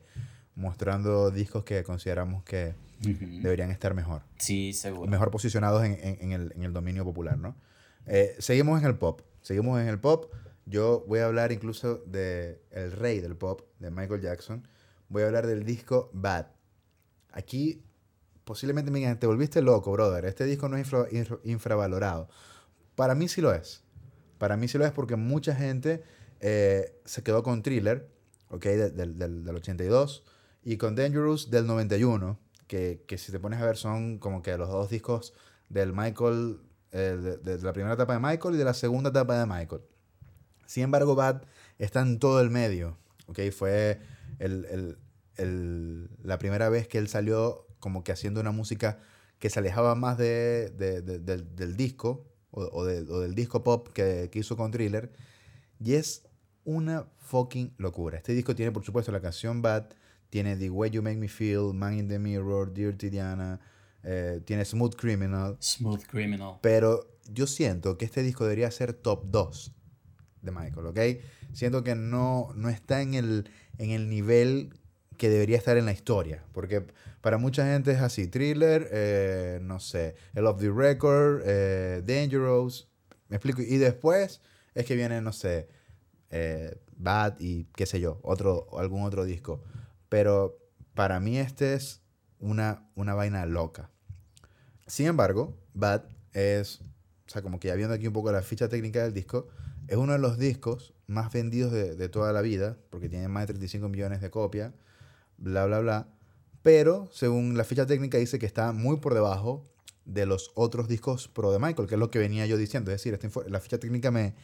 [0.54, 4.22] mostrando discos que consideramos que deberían estar mejor.
[4.36, 5.10] Sí, seguro.
[5.10, 7.56] Mejor posicionados en, en, el, en el, dominio popular, ¿no?
[8.06, 9.22] Eh, seguimos en el pop.
[9.40, 10.32] Seguimos en el pop.
[10.66, 14.68] Yo voy a hablar incluso de el rey del pop, de Michael Jackson.
[15.08, 16.46] Voy a hablar del disco Bad.
[17.32, 17.82] Aquí
[18.44, 20.26] posiblemente me digan, te volviste loco, brother.
[20.26, 20.88] Este disco no es
[21.44, 22.28] infravalorado.
[22.94, 23.81] Para mí sí lo es.
[24.42, 26.02] Para mí sí lo es porque mucha gente
[26.40, 28.08] eh, se quedó con Thriller,
[28.48, 28.64] ¿ok?
[28.64, 30.24] Del, del, del 82
[30.64, 34.58] y con Dangerous del 91, que, que, si te pones a ver son como que
[34.58, 35.32] los dos discos
[35.68, 36.58] del Michael,
[36.90, 39.82] eh, de, la primera etapa de Michael y de la segunda etapa de Michael.
[40.66, 41.42] Sin embargo, Bad
[41.78, 43.38] está en todo el medio, ¿ok?
[43.56, 44.00] Fue
[44.40, 44.98] el, el,
[45.36, 48.98] el, la primera vez que él salió como que haciendo una música
[49.38, 54.56] que se alejaba más de, del, del disco, o, del disco pop que, que, hizo
[54.56, 55.10] con Thriller.
[55.80, 56.22] Y es
[56.64, 58.18] una fucking locura.
[58.18, 59.86] Este disco tiene, por supuesto, la canción Bad,
[60.30, 63.60] tiene The Way You Make Me Feel, Man in the Mirror, Dirty Diana,
[64.02, 65.56] eh, tiene Smooth Criminal.
[65.60, 66.58] Smooth Criminal.
[66.60, 69.72] Pero yo siento que este disco debería ser top 2
[70.42, 70.98] de Michael, ¿ok?
[71.52, 74.74] Siento que no, no está en el, en el nivel
[75.16, 76.44] que debería estar en la historia.
[76.52, 76.86] Porque
[77.20, 78.26] para mucha gente es así.
[78.26, 82.88] Thriller, eh, no sé, El of the Record, eh, Dangerous.
[83.28, 83.62] Me explico.
[83.62, 84.40] Y después
[84.74, 85.68] es que viene, no sé,
[86.30, 89.62] eh, Bad y qué sé yo, otro, algún otro disco.
[90.08, 90.58] Pero
[90.94, 92.02] para mí este es
[92.38, 93.90] una, una vaina loca.
[94.86, 96.80] Sin embargo, Bad es,
[97.26, 99.48] o sea, como que ya viendo aquí un poco la ficha técnica del disco,
[99.88, 103.42] es uno de los discos más vendidos de, de toda la vida, porque tiene más
[103.42, 104.72] de 35 millones de copias
[105.38, 106.08] bla, bla, bla.
[106.62, 109.68] Pero según la ficha técnica dice que está muy por debajo
[110.04, 112.90] de los otros discos pro de Michael, que es lo que venía yo diciendo.
[112.92, 113.18] Es decir,
[113.48, 114.34] la ficha técnica me,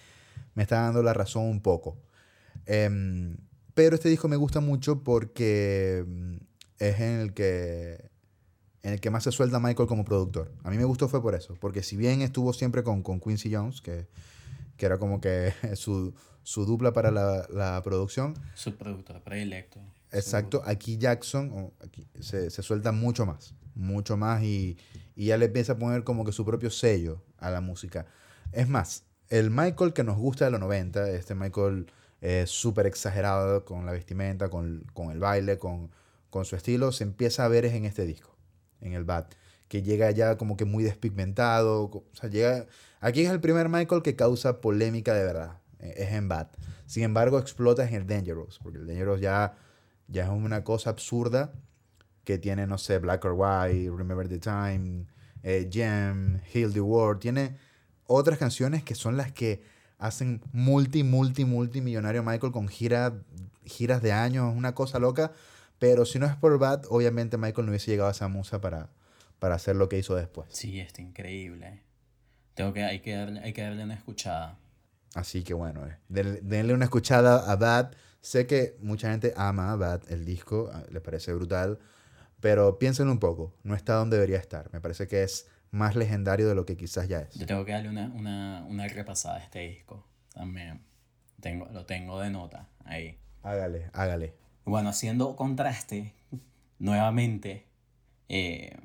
[0.55, 1.97] me está dando la razón un poco.
[2.67, 3.37] Em,
[3.75, 6.37] pero este disco me gusta mucho porque mm,
[6.79, 8.11] es en el que
[8.83, 10.53] en el que más se suelta Michael como productor.
[10.63, 13.53] A mí me gustó fue por eso, porque si bien estuvo siempre con, con Quincy
[13.53, 14.07] Jones, que,
[14.77, 18.35] que era como que su, su dupla para la, la producción.
[18.55, 19.81] Su productor predilecto.
[20.13, 24.79] Exacto, aquí Jackson aquí, se, se, suelta mucho más, mucho más y,
[25.15, 28.07] y, ya le empieza a poner como que su propio sello a la música.
[28.53, 31.87] Es más, el Michael que nos gusta de los 90, este Michael
[32.21, 35.91] eh, súper exagerado con la vestimenta, con, con el baile, con,
[36.31, 38.37] con, su estilo, se empieza a ver es en este disco,
[38.81, 39.27] en el Bad,
[39.69, 42.67] que llega ya como que muy despigmentado, o sea, llega...
[43.01, 46.49] Aquí es el primer Michael que causa polémica de verdad, eh, es en Bad.
[46.87, 49.55] Sin embargo, explota en el Dangerous, porque el Dangerous ya
[50.09, 51.53] ya es una cosa absurda
[52.25, 55.07] que tiene, no sé, Black or White, Remember the Time,
[55.43, 57.21] eh, Gem, Heal the World.
[57.21, 57.57] Tiene
[58.07, 59.63] otras canciones que son las que
[59.99, 63.15] hacen multi, multi, multimillonario Michael con gira,
[63.65, 65.33] giras de años, una cosa loca.
[65.79, 68.91] Pero si no es por Bad, obviamente Michael no hubiese llegado a esa musa para,
[69.39, 70.49] para hacer lo que hizo después.
[70.51, 71.83] Sí, está increíble.
[72.55, 74.59] Tengo que, hay, que darle, hay que darle una escuchada.
[75.15, 77.93] Así que bueno, eh, denle una escuchada a Bad.
[78.21, 81.79] Sé que mucha gente ama Bad, el disco, ah, le parece brutal,
[82.41, 84.71] pero piénsenlo un poco, no está donde debería estar.
[84.73, 87.35] Me parece que es más legendario de lo que quizás ya es.
[87.35, 90.83] Yo tengo que darle una, una, una repasada a este disco también.
[91.41, 93.19] Tengo, lo tengo de nota ahí.
[93.43, 94.35] Hágale, hágale.
[94.65, 96.15] Bueno, haciendo contraste,
[96.79, 97.67] nuevamente,
[98.29, 98.77] eh,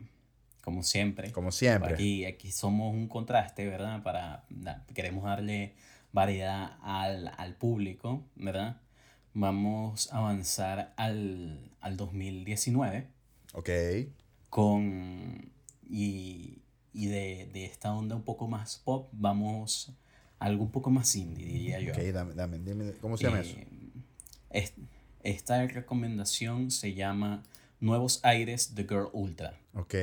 [0.63, 1.31] como siempre.
[1.31, 1.93] Como siempre.
[1.93, 4.03] Aquí, aquí somos un contraste, ¿verdad?
[4.03, 4.45] Para,
[4.93, 5.75] queremos darle
[6.11, 8.77] variedad al, al público, ¿verdad?
[9.33, 13.07] Vamos a avanzar al, al 2019.
[13.53, 13.69] Ok.
[14.49, 15.51] Con.
[15.89, 16.59] Y,
[16.93, 19.91] y de, de, esta onda un poco más pop, vamos
[20.39, 21.93] a algo un poco más indie, diría yo.
[21.93, 23.55] Ok, dame, dame, dime, ¿cómo se llama eso?
[24.49, 24.69] Eh,
[25.23, 27.43] esta recomendación se llama
[27.79, 29.57] Nuevos Aires de Girl Ultra.
[29.73, 29.95] Ok.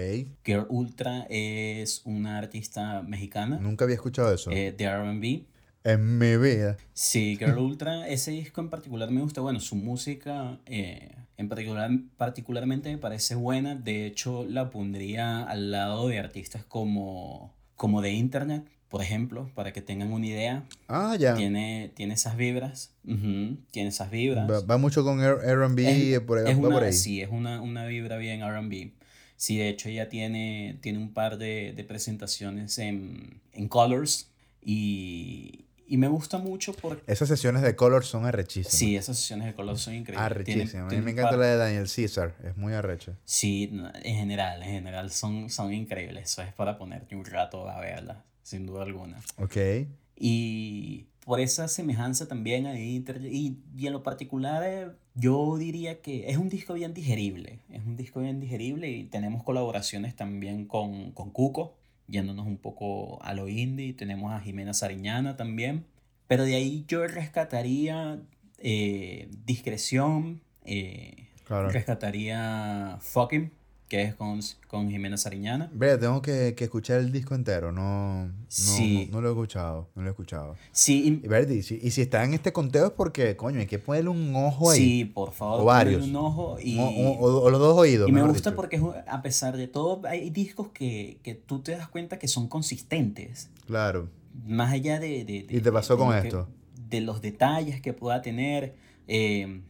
[0.44, 3.58] Girl Ultra es una artista mexicana.
[3.58, 4.50] Nunca había escuchado eso.
[4.50, 5.44] Eh, de RB
[5.84, 6.76] en mi vida.
[6.92, 9.40] Sí, Girl Ultra, ese disco en particular me gusta.
[9.40, 13.74] Bueno, su música eh, en particular, particularmente me parece buena.
[13.74, 19.72] De hecho, la pondría al lado de artistas como, como de Internet, por ejemplo, para
[19.72, 20.64] que tengan una idea.
[20.88, 21.34] Ah, ya.
[21.34, 22.92] Tiene, tiene esas vibras.
[23.70, 24.50] tiene esas vibras.
[24.68, 26.92] Va, mucho con RB por, es por ahí.
[26.92, 28.92] Sí, es una, una vibra bien RB.
[29.36, 34.30] Sí, de hecho ella tiene, tiene un par de, de presentaciones en, en Colors
[34.62, 37.02] y, y me gusta mucho porque...
[37.10, 38.72] Esas sesiones de color son arrechísimas.
[38.72, 40.24] Sí, esas sesiones de color son increíbles.
[40.24, 40.92] Arrechísimas.
[40.92, 42.36] A mí me encanta la de Daniel Caesar.
[42.44, 43.18] Es muy arrecha.
[43.24, 43.72] Sí,
[44.04, 46.30] en general, en general son, son increíbles.
[46.30, 49.20] Eso es para ponerte un rato a verla, sin duda alguna.
[49.36, 49.56] Ok.
[50.14, 56.30] Y por esa semejanza también ahí, y, y en lo particular, eh, yo diría que
[56.30, 57.58] es un disco bien digerible.
[57.68, 61.79] Es un disco bien digerible y tenemos colaboraciones también con, con Cuco
[62.10, 63.92] yéndonos un poco a lo indie.
[63.94, 65.86] Tenemos a Jimena Sariñana también.
[66.26, 68.20] Pero de ahí yo rescataría
[68.58, 73.50] eh, Discreción, eh, rescataría Fucking,
[73.90, 75.68] que es con, con Jimena Sariñana.
[75.74, 79.08] Ve, tengo que, que, escuchar el disco entero, no, no, sí.
[79.10, 80.54] no, lo he escuchado, no lo he escuchado.
[80.70, 81.20] Sí.
[81.20, 84.10] Y, y, si, y si está en este conteo es porque, coño, hay que ponerle
[84.10, 84.78] un ojo ahí.
[84.78, 85.62] Sí, por favor.
[85.62, 86.04] O varios.
[86.04, 86.78] Un ojo y...
[86.78, 88.08] O, los dos oídos.
[88.08, 91.88] Y me gusta porque a pesar de todo hay discos que, que tú te das
[91.88, 93.50] cuenta que son consistentes.
[93.66, 94.08] Claro.
[94.46, 95.24] Más allá de...
[95.24, 96.48] de, ¿Y te pasó con esto?
[96.88, 98.76] De los detalles que pueda tener.
[99.08, 99.62] Eh,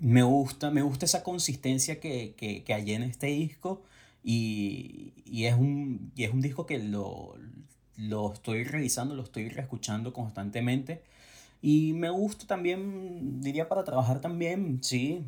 [0.00, 3.82] me gusta, me gusta esa consistencia que, que, que hay en este disco
[4.22, 7.34] y, y, es un, y es un disco que lo,
[7.96, 11.02] lo estoy revisando, lo estoy reescuchando constantemente
[11.60, 15.24] y me gusta también, diría para trabajar también, sí,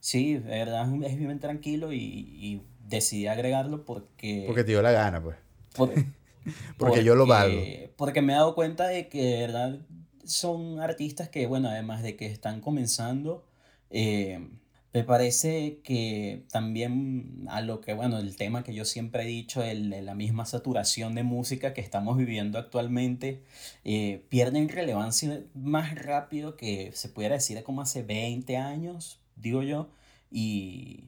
[0.00, 4.44] sí, de verdad es bien tranquilo y, y decidí agregarlo porque...
[4.46, 5.36] Porque te dio la gana, pues.
[6.78, 7.60] porque, yo lo valgo.
[7.96, 9.78] Porque me he dado cuenta de que de verdad
[10.24, 13.44] son artistas que, bueno, además de que están comenzando,
[13.90, 14.48] eh,
[14.94, 19.62] me parece que también a lo que, bueno, el tema que yo siempre he dicho,
[19.62, 23.42] el, la misma saturación de música que estamos viviendo actualmente,
[23.84, 29.90] eh, pierden relevancia más rápido que se pudiera decir como hace 20 años, digo yo,
[30.30, 31.04] y,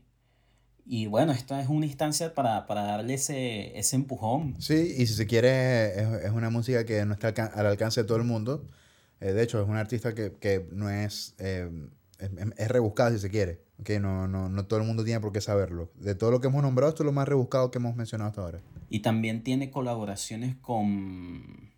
[0.85, 4.61] y bueno, esta es una instancia para, para darle ese, ese, empujón.
[4.61, 8.07] Sí, y si se quiere, es, es, una música que no está al alcance de
[8.07, 8.69] todo el mundo.
[9.21, 11.35] Eh, de hecho, es un artista que, que no es
[12.21, 13.61] es, rebuscado si se quiere.
[13.81, 15.91] Okay, no, no, no todo el mundo tiene por qué saberlo.
[15.95, 18.43] De todo lo que hemos nombrado, esto es lo más rebuscado que hemos mencionado hasta
[18.43, 18.61] ahora.
[18.89, 21.71] Y también tiene colaboraciones con,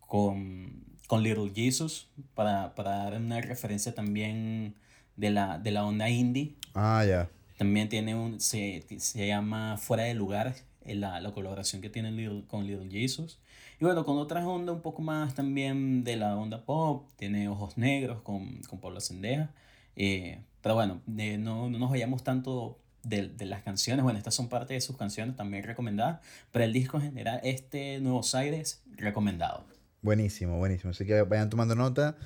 [0.00, 4.74] con, con Little Jesus, para, para, dar una referencia también
[5.16, 6.56] de la, de la onda indie.
[6.74, 7.30] Ah, ya.
[7.56, 12.66] También tiene un, se, se llama Fuera de Lugar, la, la colaboración que tiene con
[12.66, 13.38] Little Jesus.
[13.80, 17.76] Y bueno, con otras ondas un poco más también de la onda pop, tiene Ojos
[17.76, 19.50] Negros con, con Pablo Sendeja.
[19.96, 24.02] Eh, pero bueno, no, no, nos vayamos tanto de, de, las canciones.
[24.02, 26.20] Bueno, estas son parte de sus canciones también recomendadas.
[26.52, 29.64] Pero el disco en general, este Nuevos Aires, recomendado.
[30.02, 30.90] Buenísimo, buenísimo.
[30.90, 32.16] Así que vayan tomando nota.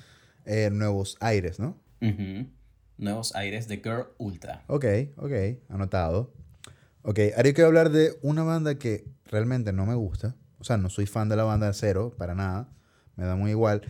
[0.45, 1.77] Eh, nuevos Aires, ¿no?
[2.97, 4.63] Nuevos Aires de Girl Ultra.
[4.67, 4.85] Ok,
[5.17, 5.31] ok,
[5.69, 6.33] anotado.
[7.03, 10.35] Ok, ahora quiero hablar de una banda que realmente no me gusta.
[10.59, 12.69] O sea, no soy fan de la banda de cero, para nada.
[13.15, 13.81] Me da muy igual.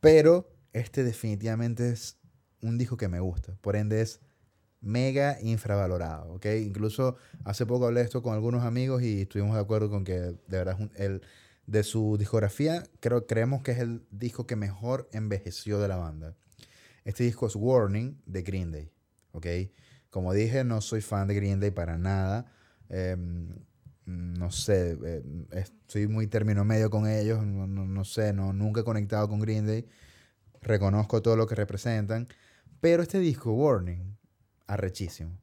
[0.00, 2.18] Pero este definitivamente es
[2.62, 3.56] un disco que me gusta.
[3.60, 4.20] Por ende es
[4.80, 6.46] mega infravalorado, ¿ok?
[6.62, 10.38] Incluso hace poco hablé esto con algunos amigos y estuvimos de acuerdo con que de
[10.48, 11.22] verdad el,
[11.66, 16.36] de su discografía creo, creemos que es el disco que mejor envejeció de la banda.
[17.04, 18.92] Este disco es Warning de Green Day,
[19.32, 19.46] ¿ok?
[20.10, 22.46] Como dije, no soy fan de Green Day para nada.
[22.88, 23.48] Em,
[24.06, 29.28] no sé, eh, estoy muy término medio con ellos, no, sé, no, nunca he conectado
[29.28, 29.86] con Green Day,
[30.62, 32.28] reconozco todo lo que representan,
[32.80, 34.16] pero este disco, Warning,
[34.68, 35.38] arrechísimo.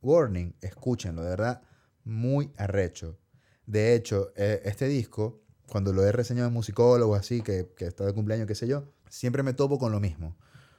[0.00, 1.62] Warning, escúchenlo, de verdad,
[2.04, 3.18] muy arrecho.
[3.66, 8.06] De hecho, eh, este disco, cuando lo he reseñado en musicólogos así, que, que está
[8.06, 10.38] de cumpleaños, qué sé yo, siempre me topo con lo mismo,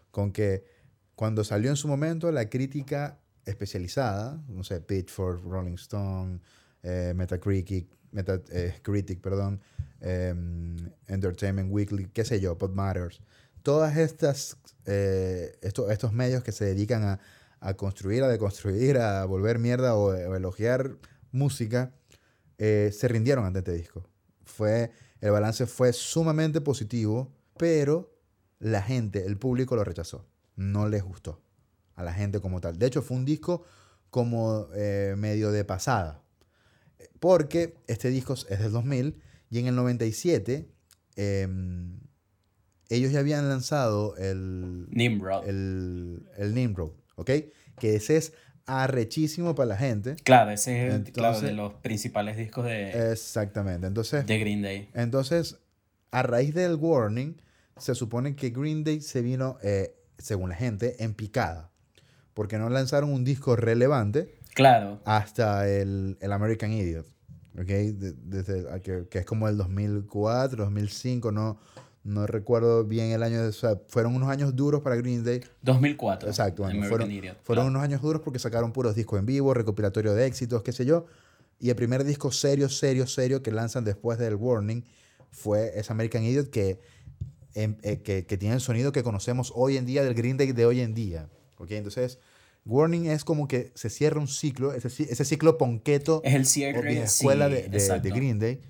[0.09, 0.65] con que
[1.13, 6.39] cuando salió en su momento la crítica especializada, no sé, Pitchfork, Rolling Stone,
[6.83, 9.61] eh, Metacritic, Metacritic, eh, perdón,
[9.99, 13.21] em, Entertainment Weekly, qué sé yo, Pod Matters.
[13.63, 17.19] Todas estas, eh, estos medios que se dedican
[17.59, 20.95] a, construir, a deconstruir, a volver mierda o, elogiar
[21.31, 21.91] música,
[22.57, 24.05] se rindieron ante este disco.
[24.45, 28.17] Fue, el balance fue sumamente positivo, pero
[28.59, 30.25] la gente, el público lo rechazó.
[30.55, 31.41] No les gustó
[31.95, 32.79] a la gente como tal.
[32.79, 33.63] De hecho, fue un disco
[34.09, 34.67] como
[35.17, 36.21] medio de pasada.
[37.19, 40.69] Porque este disco es del 2000 y en el 97
[41.15, 41.99] em,
[42.89, 45.47] ellos ya habían lanzado el Nimrod.
[45.47, 47.31] El, el Nimrod, ¿ok?
[47.77, 48.33] Que ese es
[48.69, 50.15] arrechísimo para la gente.
[50.23, 53.87] Claro, ese es claro, de los principales discos de, Exactamente.
[53.87, 54.89] Entonces, de Green Day.
[54.93, 55.57] entonces,
[56.11, 57.41] a raíz del Warning,
[57.77, 61.71] se supone que Green Day se vino, eh, según la gente, en picada.
[62.33, 64.99] Porque no lanzaron un disco relevante Claro.
[65.05, 67.05] hasta el, el American Idiot.
[67.55, 67.65] ¿ok?
[67.65, 71.59] De- desde, que, que es como el 2004, 2005, no,
[72.03, 73.41] no recuerdo bien el año.
[73.41, 75.41] de- o sea, fueron unos años duros para Green Day.
[75.61, 76.29] 2004.
[76.29, 77.69] Exacto, bueno, American fueron, Idiot, fueron claro.
[77.77, 81.05] unos años duros porque sacaron puros discos en vivo, recopilatorio de éxitos, qué sé yo.
[81.59, 84.85] Y el primer disco serio, serio, serio que lanzan después del Warning
[85.31, 86.79] fue ese American Idiot que,
[87.53, 90.51] em, eh, que, que tiene el sonido que conocemos hoy en día del Green Day
[90.53, 91.27] de hoy en día.
[91.57, 91.71] ¿ok?
[91.71, 92.19] Entonces,
[92.69, 96.77] Warning es como que se cierra un ciclo, ese, ci- ese ciclo ponqueto Es el
[96.77, 98.09] o vieja sí, escuela de, de- de exacto.
[98.13, 98.61] Green Day.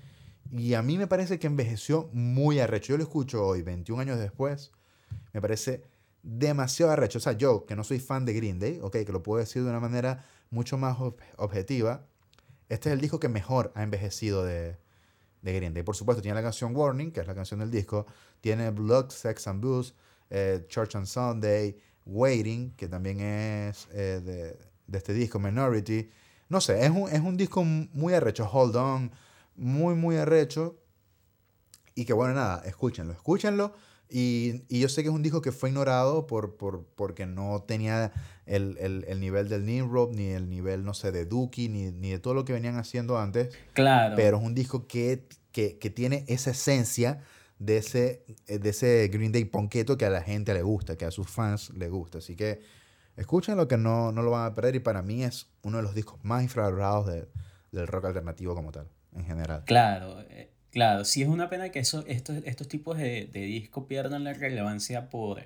[0.52, 2.92] Y a mí me parece que envejeció muy arrecho.
[2.92, 4.72] Yo lo escucho hoy, 21 años después.
[5.32, 5.82] Me parece
[6.22, 7.18] demasiado arrecho.
[7.18, 9.62] O sea, yo, que no soy fan de Green Day, ok, que lo puedo decir
[9.62, 12.06] de una manera mucho más ob- objetiva,
[12.68, 14.76] este es el disco que mejor ha envejecido de,
[15.42, 15.82] de Green Day.
[15.82, 18.06] Por supuesto, tiene la canción Warning, que es la canción del disco.
[18.40, 19.92] Tiene Blood, Sex and Booze,
[20.30, 21.76] eh, Church on Sunday,
[22.10, 26.10] Waiting, que también es eh, de, de este disco, Minority.
[26.48, 28.50] No sé, es un, es un disco muy arrecho.
[28.52, 29.12] Hold On,
[29.54, 30.76] muy, muy arrecho.
[31.94, 33.72] Y que bueno, nada, escúchenlo, escúchenlo.
[34.08, 37.62] Y, y yo sé que es un disco que fue ignorado por, por, porque no
[37.62, 38.12] tenía
[38.44, 42.10] el, el, el nivel del Nimrod, ni el nivel, no sé, de Dookie, ni, ni
[42.10, 43.56] de todo lo que venían haciendo antes.
[43.72, 44.16] Claro.
[44.16, 47.22] Pero es un disco que, que, que tiene esa esencia
[47.60, 51.04] de ese, eh, de ese Green Day ponqueto que a la gente le gusta, que
[51.04, 52.18] a sus fans le gusta.
[52.18, 52.60] Así que
[53.16, 54.74] escúchenlo que no, no lo van a perder.
[54.76, 57.28] Y para mí es uno de los discos más infravalorados de-
[57.70, 59.62] del rock alternativo como tal, en general.
[59.66, 61.04] Claro, eh, claro.
[61.04, 65.10] Sí es una pena que eso, estos, estos tipos de, de discos pierdan la relevancia
[65.10, 65.42] por,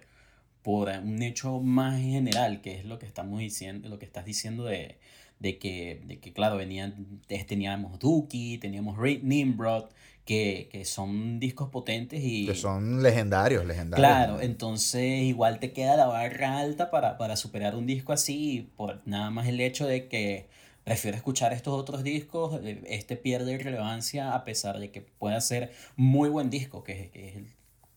[0.63, 4.65] por un hecho más general, que es lo que estamos diciendo, lo que estás diciendo
[4.65, 4.99] de,
[5.41, 9.87] de que, de que claro, venían, teníamos Dookie, teníamos Ray Nimrod,
[10.25, 12.47] que, que son discos potentes y...
[12.47, 14.07] Que son legendarios, legendarios.
[14.09, 19.01] Claro, entonces igual te queda la barra alta para, para superar un disco así, por
[19.07, 20.47] nada más el hecho de que
[20.83, 25.73] prefiero escuchar estos otros discos, eh, este pierde relevancia a pesar de que pueda ser
[25.97, 27.47] muy buen disco, que, es- que es el-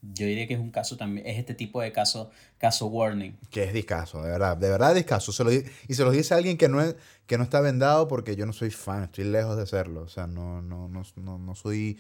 [0.02, 3.38] yo diría que es un caso también, es este tipo de caso, caso warning.
[3.50, 5.32] Que es discaso, de verdad, de verdad discaso.
[5.32, 6.96] Se lo, y se lo dice a alguien que no, es,
[7.26, 10.02] que no está vendado porque yo no soy fan, estoy lejos de serlo.
[10.02, 11.98] O sea, no, no, no, no, no soy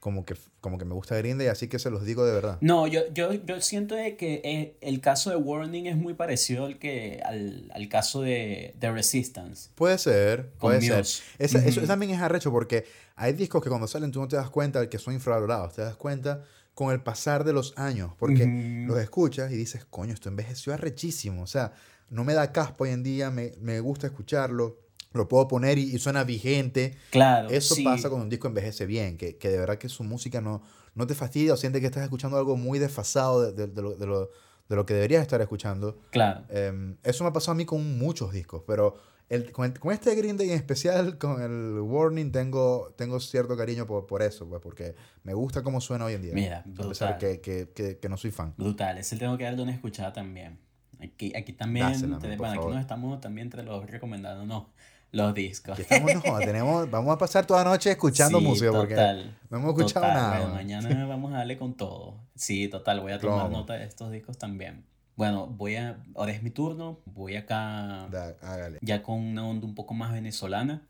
[0.00, 2.58] como que, como que me gusta Green Day, así que se los digo de verdad.
[2.60, 6.78] No, yo, yo, yo siento que eh, el caso de Warning es muy parecido al,
[6.78, 9.70] que, al, al caso de, de Resistance.
[9.74, 11.24] Puede ser, Con puede ser.
[11.38, 12.84] Eso también es arrecho porque
[13.16, 15.82] hay discos que cuando salen tú no te das cuenta de que son infravalorados, te
[15.82, 16.44] das cuenta
[16.78, 18.44] con el pasar de los años, porque
[18.86, 21.72] los escuchas y dices, coño, esto envejeció arrechísimo, o sea,
[22.08, 24.78] no me da caspa hoy en día, me, me gusta escucharlo,
[25.12, 26.94] lo puedo poner y, y suena vigente.
[27.10, 27.82] Claro, Eso sí.
[27.82, 30.62] pasa cuando un disco envejece bien, que, que de verdad que su música no,
[30.94, 33.96] no te fastidia o sientes que estás escuchando algo muy desfasado de, de- de lo,
[33.96, 34.30] de lo-
[34.68, 35.98] de lo que deberías estar escuchando.
[36.10, 36.44] Claro.
[36.48, 38.94] Em, eso me ha pasado a mí con muchos discos, pero
[39.28, 43.56] el, con, el- con este Green Day en especial, con el Warning, tengo, tengo cierto
[43.56, 46.32] cariño por, por eso, pues, porque me gusta cómo suena hoy en día.
[46.34, 46.88] Mira, A brutal.
[46.88, 48.54] pesar que, que, que, que no soy fan.
[48.56, 50.58] Brutal, ese tengo que darle una escuchada también.
[51.00, 54.64] Aquí, aquí también, Dásela, te- bueno, aquí nos estamos también entre los recomendándonos
[55.12, 55.78] los discos.
[55.78, 59.58] Estamos, no tenemos, vamos a pasar toda la noche escuchando Sí, música porque total, no
[59.58, 60.22] hemos escuchado total.
[60.22, 60.38] nada.
[60.40, 62.20] Bueno, mañana vamos a darle con todo.
[62.34, 64.84] Sí, total, voy a tomar nota de estos discos también.
[65.18, 68.78] Bueno, voy a, ahora es mi turno, voy acá Da- hágale.
[68.82, 70.86] ya con una onda un poco más venezolana,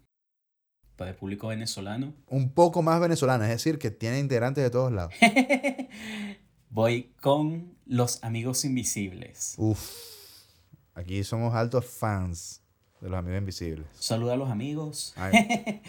[0.96, 2.12] para el público venezolano.
[2.26, 5.14] Un poco más venezolana, es decir, que tiene integrantes de todos lados.
[6.68, 9.54] Voy con Los Amigos Invisibles.
[9.56, 9.80] Uf,
[10.92, 12.60] aquí somos altos fans
[13.00, 13.86] de los amigos invisibles.
[13.94, 15.14] Saluda a los amigos.
[15.16, 15.32] Ay,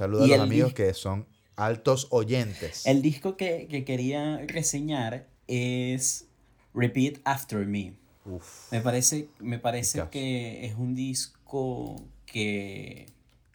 [0.00, 2.86] Y a los amigos que son altos oyentes.
[2.86, 6.28] El disco que, que quería reseñar es
[6.74, 7.94] Repeat After Me.
[8.26, 8.72] Uf.
[8.72, 11.96] Me parece, me parece que es un disco
[12.26, 13.06] que,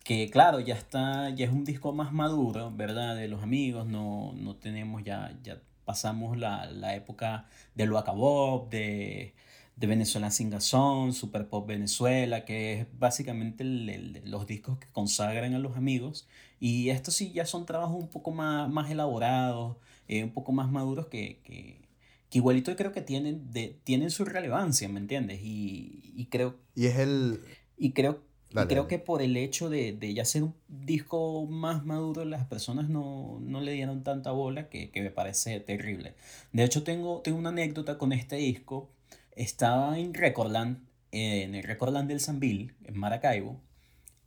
[0.03, 3.15] que, claro, ya está, ya es un disco más maduro, ¿verdad?
[3.15, 7.45] De los amigos, no, no tenemos ya, ya pasamos la, la época
[7.76, 9.34] del Waka Bob, de,
[9.76, 15.55] de Venezuela Singazón, Super Pop Venezuela, que es básicamente el- el- los discos que consagran
[15.55, 16.28] a los amigos.
[16.59, 20.70] Y estos sí ya son trabajos un poco más, más elaborados, eh, un poco más
[20.72, 21.82] maduros que, que,
[22.30, 25.39] que igualito creo que tienen, de, tienen su relevancia, ¿me entiendes?
[25.43, 27.39] Y, y creo, Y es el.
[27.77, 28.88] y creo, y Dale, creo dale.
[28.88, 33.39] que por el hecho de, de ya ser un disco más maduro, las personas no,
[33.41, 36.15] no le dieron tanta bola que, que me parece terrible.
[36.51, 38.89] De hecho, tengo, tengo una anécdota con este disco.
[39.36, 43.59] Estaba en Recordland en el Recordland del Sanville, en Maracaibo.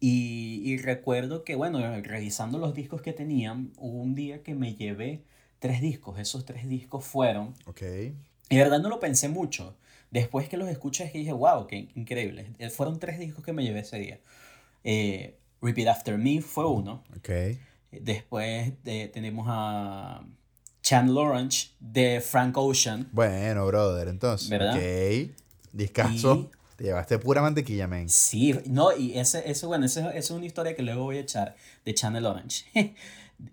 [0.00, 4.74] Y, y, recuerdo que, bueno, revisando los discos que tenían, hubo un día que me
[4.74, 5.24] llevé
[5.62, 6.18] tres discos.
[6.18, 7.54] Esos tres discos fueron.
[7.66, 7.82] Ok.
[8.50, 9.76] Y de verdad no lo pensé mucho.
[10.10, 12.52] Después que los escuché dije, wow, qué increíble.
[12.58, 14.20] Eh, fueron tres discos que me llevé ese día.
[14.84, 17.04] Eh, Repeat After Me fue uno.
[17.16, 17.30] Ok.
[17.92, 20.24] Después tenemos a
[20.82, 23.08] Chan Orange de Frank Ocean.
[23.12, 24.50] Bueno, brother, entonces.
[24.50, 24.74] ¿Verdad?
[24.76, 25.30] Ok.
[25.72, 26.50] Discaso.
[26.76, 28.08] Te llevaste pura mantequilla, man.
[28.08, 31.54] Sí, no, y ese, ese bueno, esa es una historia que luego voy a echar
[31.84, 32.64] de Channel Orange.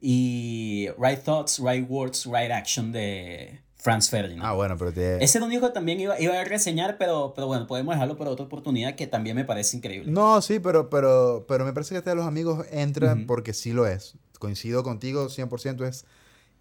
[0.02, 4.46] y Right Thoughts, Right Words, Right Action de Franz Ferdinand.
[4.46, 5.24] Ah, bueno, pero te...
[5.24, 8.30] Ese es único que también iba, iba a reseñar, pero, pero bueno, podemos dejarlo para
[8.30, 10.12] otra oportunidad que también me parece increíble.
[10.12, 13.72] No, sí, pero, pero, pero me parece que este de los amigos entra porque sí
[13.72, 14.16] lo es.
[14.38, 16.06] Coincido contigo 100%, es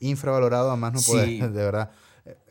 [0.01, 1.91] infravalorado a más no poder, de verdad.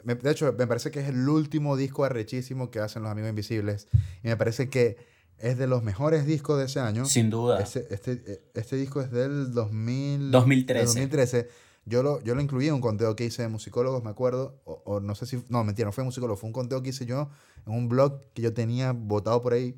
[0.04, 3.88] De hecho, me parece que es el último disco arrechísimo que hacen los Amigos Invisibles.
[4.24, 4.98] Y me parece que
[5.40, 7.06] es de los mejores discos de ese año.
[7.06, 7.62] Sin duda.
[7.62, 10.86] Este, este, este disco es del 2000, 2013.
[10.86, 11.50] 2013.
[11.86, 14.60] Yo lo, yo lo incluí en un conteo que hice de musicólogos, me acuerdo.
[14.66, 15.44] O, no sé si.
[15.50, 16.38] No, mentira, no fue musicólogo.
[16.38, 17.30] Fue un conteo que hice yo
[17.66, 19.76] en un blog que yo tenía votado por ahí.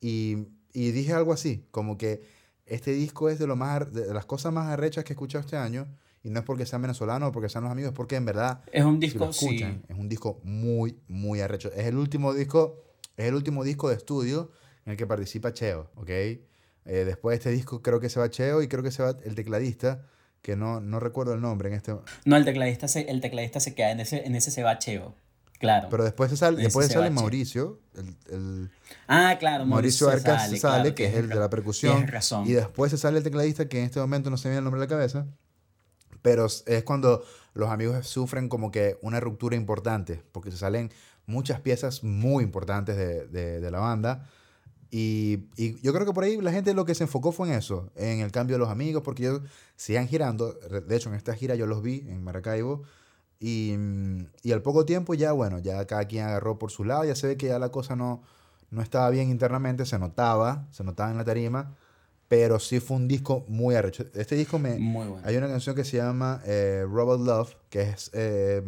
[0.00, 2.22] Y, y dije algo así, como que
[2.66, 5.56] este disco es de, lo más, de las cosas más arrechas que he escuchado este
[5.56, 5.88] año.
[6.22, 8.62] Y no es porque sean venezolanos o porque sean los amigos, es porque en verdad.
[8.70, 11.72] Es un disco, escuchan, Es un disco muy, muy arrecho.
[11.72, 12.84] Es el último disco,
[13.16, 14.50] es el último disco de estudio
[14.86, 16.10] en el que participa Cheo, ¿ok?
[16.10, 19.16] Eh, después de este disco creo que se va Cheo y creo que se va
[19.24, 20.02] el tecladista,
[20.42, 23.74] que no, no recuerdo el nombre en este No, el tecladista se, el tecladista se
[23.74, 25.14] queda, en ese, en ese se va Cheo.
[25.58, 25.88] Claro.
[25.90, 27.80] Pero después, se sale, después sale Mauricio.
[27.94, 28.70] El, el,
[29.08, 29.66] ah, claro.
[29.66, 32.08] Mauricio, Arcas sale, sale que, es el de la percusión.
[32.08, 32.46] Razón.
[32.46, 34.64] Y después se sale el tecladista, que en este momento no se me viene el
[34.64, 35.26] nombre de la cabeza.
[36.22, 37.22] Pero es cuando
[37.52, 40.90] los amigos sufren como que una ruptura importante, porque se salen
[41.26, 44.30] muchas piezas muy importantes de, de, de la banda
[44.90, 47.54] y, y, yo creo que por ahí la gente lo que se enfocó fue en
[47.54, 49.42] eso, en el cambio de los amigos, porque ellos
[49.76, 50.52] sigan girando.
[50.52, 52.82] De hecho, en esta gira yo los vi en Maracaibo.
[53.38, 53.74] Y,
[54.42, 57.26] y, al poco tiempo ya, bueno, ya cada quien agarró por su lado, ya se
[57.26, 58.22] ve que ya la cosa no,
[58.70, 61.74] no estaba bien internamente, se notaba, se notaba en la tarima,
[62.28, 64.04] pero sí fue un disco muy arrecho.
[64.14, 64.76] Este disco me...
[64.78, 65.22] Muy bueno.
[65.26, 68.62] Hay una canción que se llama eh, Robot Love, que es, eh,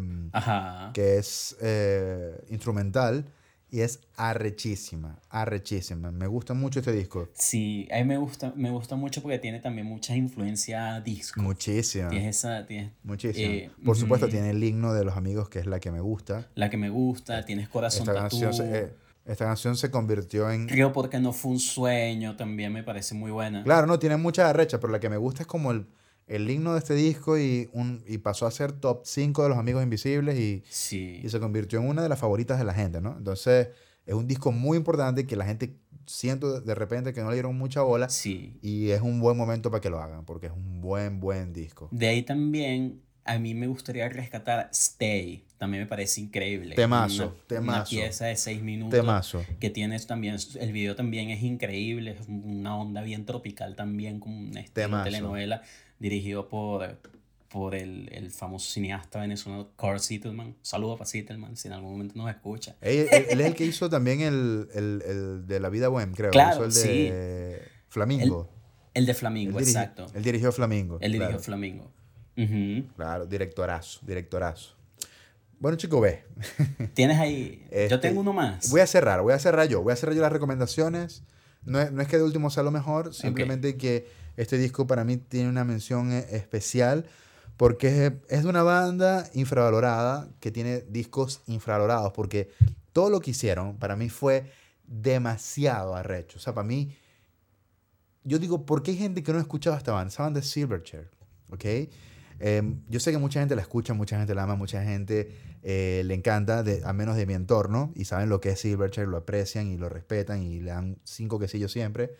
[0.94, 3.26] Que es eh, instrumental
[3.72, 6.12] y es arrechísima, arrechísima.
[6.12, 7.30] Me gusta mucho este disco.
[7.32, 11.40] Sí, a mí me gusta, me gusta mucho porque tiene también mucha influencia disco.
[11.40, 12.10] Muchísima.
[12.10, 13.50] Tiene esa, tiene, Muchísima.
[13.50, 16.50] Eh, Por supuesto, tiene el himno de los amigos, que es la que me gusta.
[16.54, 18.92] La que me gusta, tienes corazón esta canción, se, eh,
[19.24, 20.66] esta canción se convirtió en...
[20.66, 23.64] Creo porque no fue un sueño, también me parece muy buena.
[23.64, 25.86] Claro, no, tiene mucha arrecha, pero la que me gusta es como el
[26.26, 29.58] el himno de este disco y, un, y pasó a ser top 5 de los
[29.58, 30.64] Amigos Invisibles y,
[30.96, 33.16] y se convirtió en una de las favoritas de la gente, ¿no?
[33.16, 33.68] Entonces,
[34.06, 37.56] es un disco muy importante que la gente siento de repente que no le dieron
[37.56, 38.08] mucha bola.
[38.08, 38.58] Sí.
[38.62, 41.88] Y es un buen momento para que lo hagan, porque es un buen, buen disco.
[41.92, 45.44] De ahí también a mí me gustaría rescatar Stay.
[45.58, 46.74] También me parece increíble.
[46.74, 47.78] Temazo, una, temazo.
[47.78, 48.98] Una pieza de seis minutos.
[48.98, 49.44] Temazo.
[49.60, 54.40] Que tienes también, el video también es increíble, es una onda bien tropical también, como
[54.40, 54.64] una
[55.04, 55.62] telenovela
[56.02, 56.98] dirigido por,
[57.48, 60.56] por el, el famoso cineasta venezolano Carl Sittelman.
[60.60, 62.74] Saludos para Sittelman, si en algún momento nos escucha.
[62.80, 66.32] Él, él, es el que hizo también el, el, el de La Vida Buena, creo.
[66.32, 68.50] Claro, hizo el de Flamingo.
[68.94, 70.06] El, de Flamingo, exacto.
[70.12, 70.98] Él dirigió Flamingo.
[71.00, 71.90] Él dirigió Flamingo.
[72.96, 74.74] Claro, directorazo, directorazo.
[75.60, 76.24] Bueno, chico, ve.
[76.94, 77.64] Tienes ahí.
[77.70, 78.68] yo Este, tengo uno más.
[78.70, 79.80] Voy a cerrar, voy a cerrar yo.
[79.80, 81.22] Voy a cerrar yo las recomendaciones.
[81.64, 85.04] No es, no es que de último sea lo mejor, simplemente que este disco para
[85.04, 87.06] mí tiene una mención eh, especial
[87.56, 92.12] porque es de una banda infravalorada que tiene discos infravalorados.
[92.12, 92.50] Porque
[92.92, 94.50] todo lo que hicieron para mí fue
[94.86, 96.38] demasiado arrecho.
[96.38, 96.96] O sea, para mí,
[98.24, 100.08] yo digo, ¿por qué hay gente que no ha escuchado esta banda?
[100.08, 101.10] Esa banda es Silverchair,
[101.50, 101.64] ¿ok?
[101.64, 105.30] Eh, yo sé que mucha gente la escucha, mucha gente la ama, mucha gente
[105.62, 109.06] eh, le encanta, de, a menos de mi entorno, y saben lo que es Silverchair,
[109.06, 112.14] lo aprecian y lo respetan y le dan cinco quesillos siempre.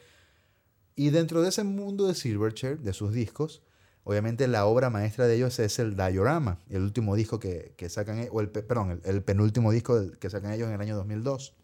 [0.94, 3.62] Y dentro de ese mundo de Silverchair, de sus discos,
[4.04, 8.28] obviamente la obra maestra de ellos es el Diorama, el último disco que, que sacan,
[8.30, 11.54] o el, perdón, el, penúltimo disco que sacan ellos en el año 2002.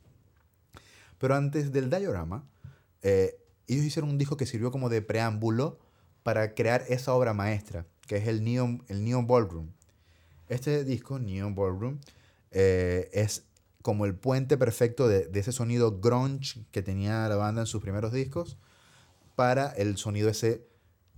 [1.19, 2.45] Pero antes del Diorama,
[3.03, 5.79] eh, ellos hicieron un disco que sirvió como de preámbulo
[6.23, 9.69] para crear esa obra maestra que es el Neon, el Neon Ballroom.
[10.49, 11.99] Este disco, Neon Ballroom,
[12.51, 13.45] eh, es
[13.83, 18.13] como el puente perfecto de, ese sonido grunge que tenía la banda en sus primeros
[18.13, 18.57] discos
[19.39, 20.67] para el sonido ese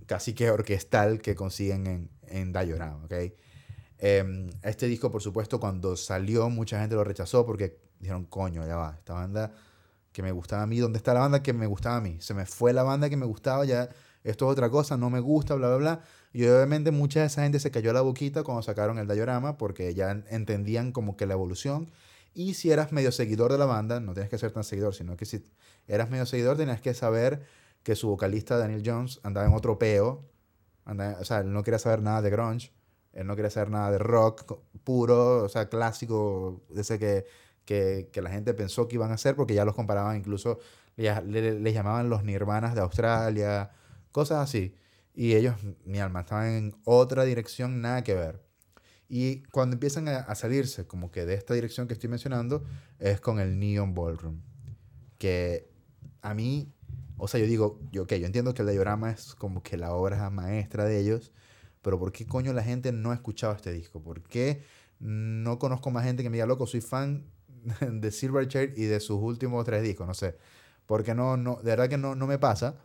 [0.05, 3.13] casi que orquestal que consiguen en, en Diorama, ¿ok?
[3.97, 8.75] Eh, este disco, por supuesto, cuando salió, mucha gente lo rechazó porque dijeron, coño, ya
[8.75, 9.51] va, esta banda
[10.11, 12.17] que me gustaba a mí, ¿dónde está la banda que me gustaba a mí?
[12.19, 13.89] Se me fue la banda que me gustaba, ya
[14.23, 16.01] esto es otra cosa, no me gusta, bla, bla, bla.
[16.31, 19.95] Y obviamente mucha de esa gente se cayó la boquita cuando sacaron el diorama porque
[19.95, 21.89] ya entendían como que la evolución.
[22.35, 25.17] Y si eras medio seguidor de la banda, no tienes que ser tan seguidor, sino
[25.17, 25.43] que si
[25.87, 27.47] eras medio seguidor tenías que saber
[27.83, 30.29] que su vocalista Daniel Jones andaba en otro peo.
[30.85, 32.71] Andaba, o sea, él no quería saber nada de grunge,
[33.13, 37.25] él no quería saber nada de rock puro, o sea, clásico, ese que,
[37.65, 40.59] que, que la gente pensó que iban a hacer porque ya los comparaban incluso,
[40.95, 43.71] les, les llamaban los nirvanas de Australia,
[44.11, 44.75] cosas así.
[45.13, 45.55] Y ellos,
[45.85, 48.41] mi alma, estaban en otra dirección, nada que ver.
[49.09, 52.63] Y cuando empiezan a, salirse como que de esta dirección que estoy mencionando,
[52.97, 54.41] es con el Neon Ballroom.
[55.17, 55.69] Que
[56.21, 56.73] a mí,
[57.23, 59.93] o sea, yo digo, yo, okay, yo entiendo que el diorama es como que la
[59.93, 61.31] obra maestra de ellos,
[61.83, 64.01] pero ¿por qué coño la gente no ha escuchado este disco?
[64.01, 64.63] ¿Por qué
[64.99, 67.27] no conozco más gente que me diga, loco, soy fan
[67.91, 70.07] de Silverchair y de sus últimos tres discos?
[70.07, 70.35] No sé.
[70.87, 72.79] Porque no, no, de verdad que no, no me pasa,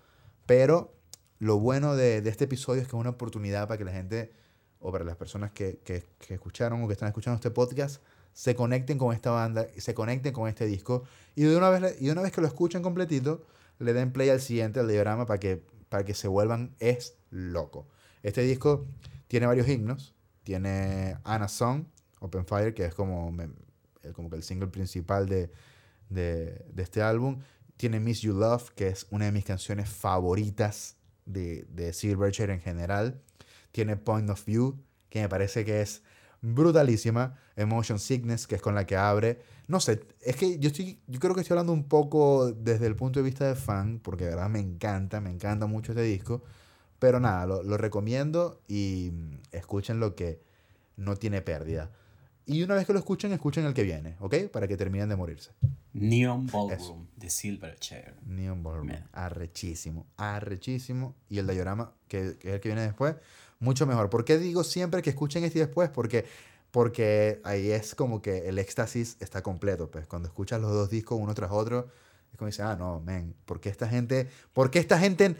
[0.45, 0.95] pero
[1.39, 4.34] lo bueno de, de, este episodio es que es una oportunidad para que la gente,
[4.80, 8.03] o para las personas que, que, que, escucharon o que están escuchando este podcast,
[8.34, 12.05] se conecten con esta banda, se conecten con este disco, y de una vez, y
[12.05, 13.47] de una vez que lo escuchen completito,
[13.79, 17.89] le den play al siguiente, al diagrama, para que, para que se vuelvan es loco.
[18.22, 18.87] Este disco
[19.29, 21.85] tiene varios himnos, tiene Anna Song,
[22.20, 23.35] Open Fire, que es como,
[24.14, 25.51] como que el single principal de,
[26.09, 27.41] de, de este álbum,
[27.77, 30.97] tiene Miss You Love, que es una de mis canciones favoritas
[31.27, 33.20] de, de Silverchair en general.
[33.72, 36.03] Tiene Point of View, que me parece que es
[36.41, 37.39] brutalísima.
[37.57, 39.43] Emotion Sickness, que es con la que abre.
[39.69, 42.95] No sé, es que yo, estoy, yo creo que estoy hablando un poco desde el
[42.95, 46.43] punto de vista de fan, porque de verdad me encanta, me encanta mucho este disco.
[46.99, 49.12] Pero nada, lo, lo recomiendo y
[49.53, 50.41] escuchen lo que
[50.97, 51.91] no tiene pérdida.
[52.49, 54.37] Y una vez que lo escuchen, escuchen el que viene, ¿ok?
[54.53, 55.51] Para que terminen de morirse.
[55.93, 58.14] Neon Ballroom de Silverchair.
[58.25, 58.91] Neon Ballroom.
[59.12, 61.17] Arrechísimo, arrechísimo.
[61.29, 63.17] Y el diorama, que, que, es el que viene después,
[63.59, 64.11] mucho mejor.
[64.11, 65.91] ¿Por qué digo siempre que escuchen este después?
[65.91, 66.25] Porque,
[66.71, 69.91] porque ahí es como que el éxtasis está completo.
[69.91, 71.89] Pues cuando escuchas los dos discos uno tras otro,
[72.33, 75.37] es como dices, ah, no, men, ¿por qué esta gente, por qué esta gente,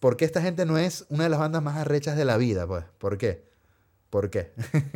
[0.00, 2.66] por qué esta gente no es una de las bandas más arrechas de la vida?
[2.66, 3.44] Pues, ¿por qué?
[4.10, 4.52] ¿Por qué?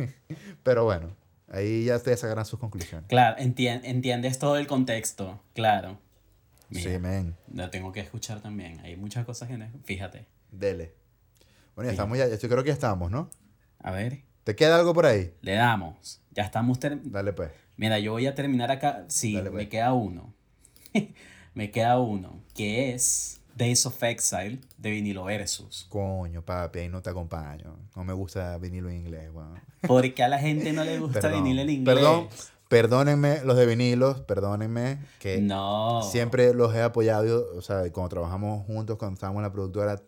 [0.63, 1.15] Pero bueno,
[1.51, 3.07] Ahí ya ustedes sacarán sus conclusiones.
[3.09, 5.99] Claro, entiendes todo el contexto, claro.
[6.71, 7.35] sí, men.
[7.53, 8.79] La tengo que escuchar también.
[8.79, 9.67] Hay muchas cosas que...
[9.83, 10.25] Fíjate.
[10.49, 10.93] Dele.
[11.75, 13.29] Bueno, ya estamos ya, yo creo que ya estamos, ¿no?
[13.79, 14.21] A ver.
[14.43, 15.33] ¿Te queda algo por ahí?
[15.41, 16.21] Le damos.
[16.31, 16.79] Ya estamos...
[16.79, 17.51] Dale pues.
[17.77, 19.05] Mira, yo voy a terminar acá.
[19.07, 19.69] Sí, me pues.
[19.69, 20.33] queda uno.
[21.53, 25.85] me queda uno, que es Days of Exile de vinilo versus.
[25.89, 27.77] Coño, papi, ahí no te acompaño.
[27.95, 29.59] No me gusta vinilo en inglés, weón.
[29.87, 31.95] Porque a la gente no le gusta vinilo en inglés.
[31.95, 32.27] Perdón,
[32.67, 36.01] perdónenme los de vinilos, perdónenme que no.
[36.03, 40.01] siempre los he apoyado, o sea, cuando trabajamos juntos, cuando estábamos en la productora,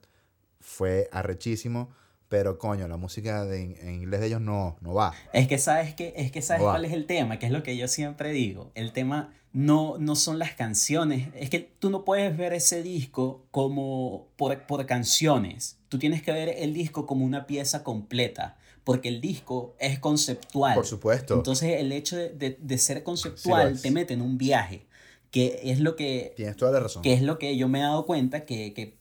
[0.59, 1.89] fue arrechísimo.
[2.33, 5.13] Pero coño, la música de, en inglés de ellos no, no va.
[5.33, 7.77] Es que sabes que, es que sabes cuál es el tema, que es lo que
[7.77, 8.71] yo siempre digo.
[8.73, 11.29] El tema no, no son las canciones.
[11.35, 15.77] Es que tú no puedes ver ese disco como por, por canciones.
[15.89, 20.73] Tú tienes que ver el disco como una pieza completa porque el disco es conceptual.
[20.73, 21.35] Por supuesto.
[21.35, 24.87] Entonces el hecho de, de, ser conceptual te mete en un viaje,
[25.29, 26.33] que es lo que...
[26.35, 27.03] Tienes toda la razón.
[27.03, 28.97] Que es lo que yo me he dado cuenta, que, que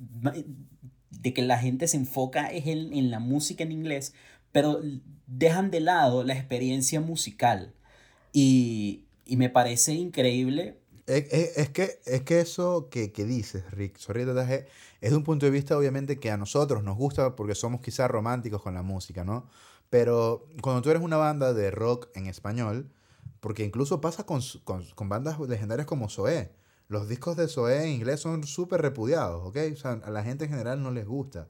[1.23, 4.12] de que la gente se enfoca es en, en la música en inglés,
[4.51, 4.81] pero
[5.27, 7.73] dejan de lado la experiencia musical.
[8.33, 10.79] Y, y me parece increíble.
[11.07, 15.25] Es, es, es, que, es que eso que, que dices, Rick, sorry, es de un
[15.25, 18.83] punto de vista obviamente que a nosotros nos gusta porque somos quizás románticos con la
[18.83, 19.49] música, ¿no?
[19.91, 22.91] Pero cuando tú eres una banda de rock en español,
[23.41, 26.51] porque incluso pasa con, con, con bandas legendarias como Zoé,
[26.93, 29.57] los discos de Zoé en inglés son súper repudiados, ¿ok?
[29.72, 31.49] O sea, a la gente en general no les gusta.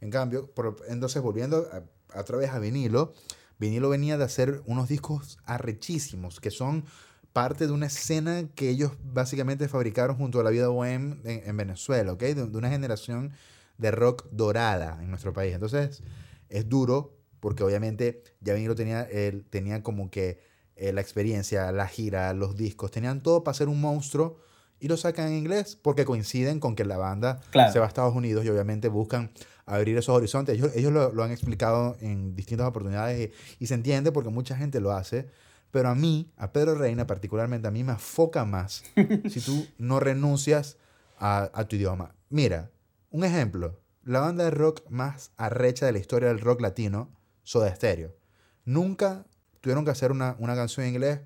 [0.00, 0.50] En cambio,
[0.88, 3.12] entonces volviendo a, otra vez a vinilo,
[3.58, 6.86] vinilo venía de hacer unos discos arrechísimos, que son
[7.34, 12.12] parte de una escena que ellos básicamente fabricaron junto a la vida bohem en, Venezuela,
[12.12, 12.22] ¿ok?
[12.22, 13.34] De, una generación
[13.76, 15.52] de rock dorada en nuestro país.
[15.52, 16.02] Entonces,
[16.48, 20.40] es duro porque obviamente ya vinilo tenía, él tenía como que
[20.76, 24.48] eh, la experiencia, la gira, los discos, tenían todo para ser un monstruo
[24.80, 27.40] y lo sacan en inglés porque coinciden con que la banda
[27.72, 29.30] se va a Estados Unidos y obviamente buscan
[29.66, 30.56] abrir esos horizontes.
[30.56, 34.56] Ellos, ellos lo, lo, han explicado en distintas oportunidades y, y, se entiende porque mucha
[34.56, 35.28] gente lo hace.
[35.70, 38.82] Pero a mí, a Pedro Reina particularmente, a mí me afoca más
[39.28, 40.78] si tú no renuncias
[41.18, 42.14] a, a tu idioma.
[42.30, 42.70] Mira,
[43.10, 43.78] un ejemplo.
[44.04, 47.10] La banda de rock más arrecha de la historia del rock latino,
[47.42, 48.14] Soda Stereo.
[48.64, 49.26] Nunca
[49.60, 51.20] tuvieron que hacer una, una canción en inglés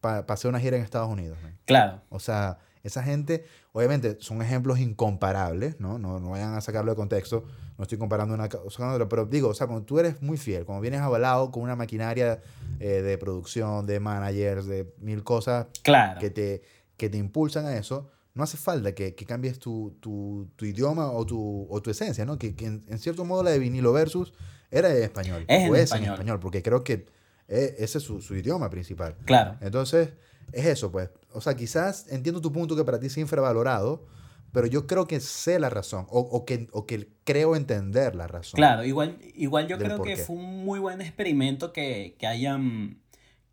[0.00, 1.38] para hacer una gira en Estados Unidos.
[1.64, 2.02] Claro.
[2.08, 5.98] O sea, Esa gente, obviamente, son ejemplos incomparables, ¿no?
[5.98, 7.44] No, no vayan a sacarlo de contexto.
[7.76, 10.36] No estoy comparando una cosa con otra, pero digo, o sea, cuando tú eres muy
[10.36, 12.40] fiel, cuando vienes avalado con una maquinaria
[12.78, 16.20] eh, de producción, de managers, de mil cosas Claro.
[16.20, 16.62] que, te,
[16.96, 21.10] que te impulsan a eso, no hace falta que, que cambies tu, tu, tu idioma
[21.10, 22.38] o tu, o tu esencia, ¿no?
[22.38, 24.34] Que, que en, en cierto modo la de vinilo versus
[24.70, 25.44] era en español.
[25.48, 26.06] Es en o es español.
[26.08, 27.06] en español, porque creo que
[27.48, 29.16] eh, ese es su, su idioma principal.
[29.24, 29.56] Claro.
[29.60, 30.10] Entonces,
[30.52, 31.10] es eso, pues.
[31.34, 34.06] O sea, quizás entiendo tu punto que para ti es infravalorado,
[34.54, 38.28] pero yo creo que sé la razón, o, o que, o que creo entender la
[38.28, 38.56] razón.
[38.56, 40.16] Claro, igual, igual yo creo que qué.
[40.16, 42.98] fue un muy buen experimento que, que hayan,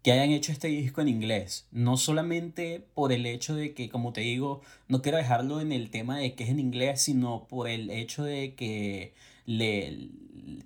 [0.04, 1.68] que hayan hecho este disco en inglés.
[1.72, 5.90] No solamente por el hecho de que, como te digo, no quiero dejarlo en el
[5.90, 9.16] tema de que es en inglés, sino por el hecho de que
[9.48, 10.10] le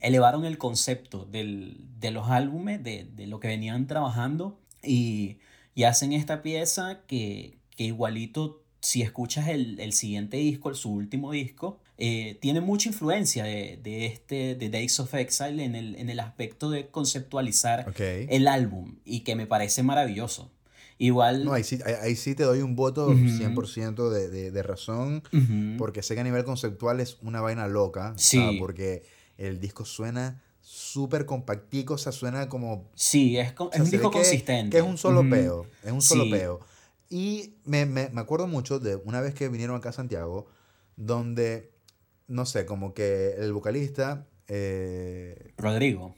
[0.01, 5.37] elevaron el concepto del, de los álbumes, de, de lo que venían trabajando, y,
[5.75, 10.91] y hacen esta pieza que, que igualito, si escuchas el, el siguiente disco, el, su
[10.91, 15.95] último disco, eh, tiene mucha influencia de, de este, de Days of Exile en el,
[15.95, 17.99] en el aspecto de conceptualizar Ok.
[17.99, 20.51] el álbum y que me parece maravilloso.
[20.97, 21.43] Igual...
[21.43, 23.15] No, ahí sí, ahí, ahí sí te doy un voto Ujú.
[23.17, 25.77] 100% de, de, de razón, Ujú.
[25.77, 28.57] porque sé que a nivel conceptual es una vaina loca, Sí.
[28.59, 29.03] porque
[29.37, 33.91] el disco suena súper compactico, o sea, suena como Sí, es, con- O es un
[33.91, 34.71] disco consistente.
[34.71, 35.67] Que es un solo peo.
[35.83, 36.31] Es un solo Sí.
[36.31, 36.59] peo.
[37.07, 40.47] Y me, me, me acuerdo mucho de una vez que vinieron acá a Santiago,
[40.95, 41.71] donde,
[42.27, 46.15] no sé, como que el vocalista, eh, Rodrigo.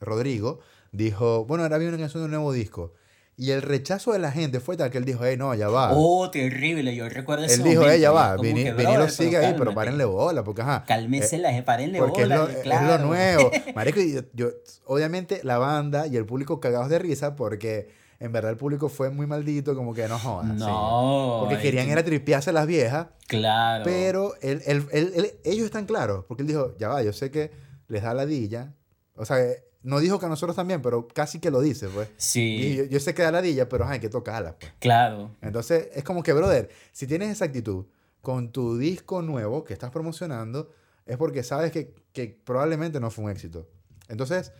[0.00, 0.60] Rodrigo,
[0.92, 2.94] dijo, bueno, ahora viene una canción de un nuevo disco.
[3.36, 5.92] Y el rechazo de la gente fue tal que él dijo, hey, no, ya va.
[5.94, 6.94] Oh, terrible.
[6.94, 9.54] Yo recuerdo ese él dijo, momento, hey, ya va, es vini- que, vinilo sigue ahí,
[9.58, 10.84] pero párenle bola, porque ajá.
[10.86, 13.06] Cálmense eh, la párenle porque es bola, lo, es lo claro.
[13.06, 13.50] nuevo.
[13.74, 14.50] Marico, yo, yo-
[14.84, 17.88] obviamente la banda y el público cagados de risa porque
[18.20, 20.48] en verdad el público fue muy maldito, como que no jodas.
[20.52, 20.56] sí.
[20.58, 21.38] No.
[21.40, 23.82] Porque ay, querían que- era tripearse a las viejas, Claro.
[23.84, 27.30] pero él, él- él- él- ellos están claros, porque él dijo, ya va, yo sé
[27.30, 27.50] que
[27.88, 28.74] les da ladilla.
[29.16, 29.38] O sea,
[29.82, 32.08] no dijo que a nosotros también, pero casi que lo dice, pues.
[32.08, 34.72] Y Sí, yo, yo sé que da ladilla, pero hay que tocarla, pues.
[34.78, 35.30] claro.
[35.40, 37.86] Entonces, es como que, brother, si tienes esa actitud
[38.20, 40.70] con tu disco nuevo que estás promocionando,
[41.06, 43.68] es porque sabes que, que probablemente no fue un éxito.
[44.08, 44.52] Entonces,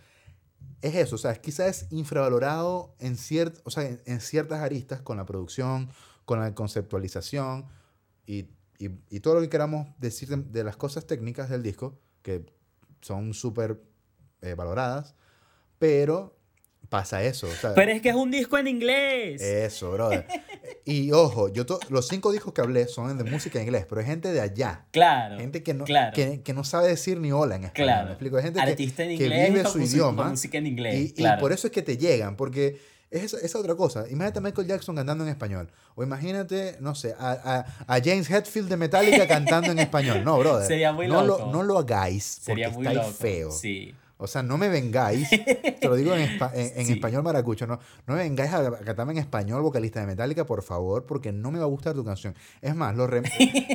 [0.81, 5.01] es eso, o sea, quizás es infravalorado en, ciert, o sea, en, en ciertas aristas
[5.01, 5.89] con la producción,
[6.25, 7.65] con la conceptualización
[8.25, 8.47] y,
[8.79, 12.45] y- y todo lo que queramos decir de, de las cosas técnicas del disco, que
[13.01, 13.81] son súper
[14.43, 15.15] eh, valoradas,
[15.79, 16.35] pero
[16.89, 17.47] pasa eso.
[17.47, 19.41] sea, Pero es que es un disco en inglés.
[19.41, 20.27] eso, brother.
[20.85, 24.07] Y ojo, yo los cinco discos que hablé son de música en inglés, pero hay
[24.07, 24.85] gente de allá.
[24.91, 25.37] claro.
[25.37, 26.11] Gente que no, claro.
[26.13, 27.85] que, que no sabe decir ni hola en español.
[27.87, 28.05] Claro.
[28.07, 28.35] ¿Me explico?
[28.35, 30.29] Hay gente que, Artista en que inglés vive con su idioma.
[30.29, 30.95] música en inglés.
[30.95, 31.39] Y, y claro.
[31.39, 32.81] por eso es que te llegan, porque
[33.11, 34.01] es esa, otra cosa.
[34.09, 35.71] Imagínate a Michael Jackson cantando en español.
[35.95, 40.21] O imagínate, no sé, a, a- a James Hetfield de Metallica cantando en español.
[40.25, 40.67] No, brother.
[40.67, 41.45] Sería muy no loco.
[41.45, 43.17] Lo, no lo hagáis porque Sería muy estáis loco.
[43.17, 43.51] feo.
[43.51, 43.95] Sí.
[44.23, 46.93] O sea, no me vengáis, te lo digo en, espa- en- en Sí.
[46.93, 51.05] español maracucho, no, no me vengáis a cantarme en español, vocalista de Metallica, por favor,
[51.05, 52.33] porque no me va a gustar tu canción.
[52.61, 53.29] Es más, lo rem-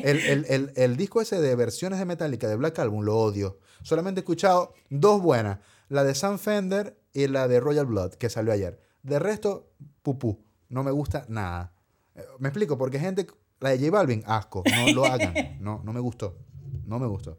[0.05, 3.59] el, el- el- el disco ese de versiones de Metallica de Black Album lo odio.
[3.82, 8.30] Solamente he escuchado dos buenas, la de Sam Fender y la de Royal Blood, que
[8.30, 8.80] salió ayer.
[9.03, 9.70] De resto,
[10.03, 11.74] pupú, no me gusta nada.
[12.14, 13.26] Eh, Me explico, porque gente,
[13.61, 16.38] la de J Balvin, asco, no lo hagan, no, no me gustó,
[16.86, 17.38] no me gustó.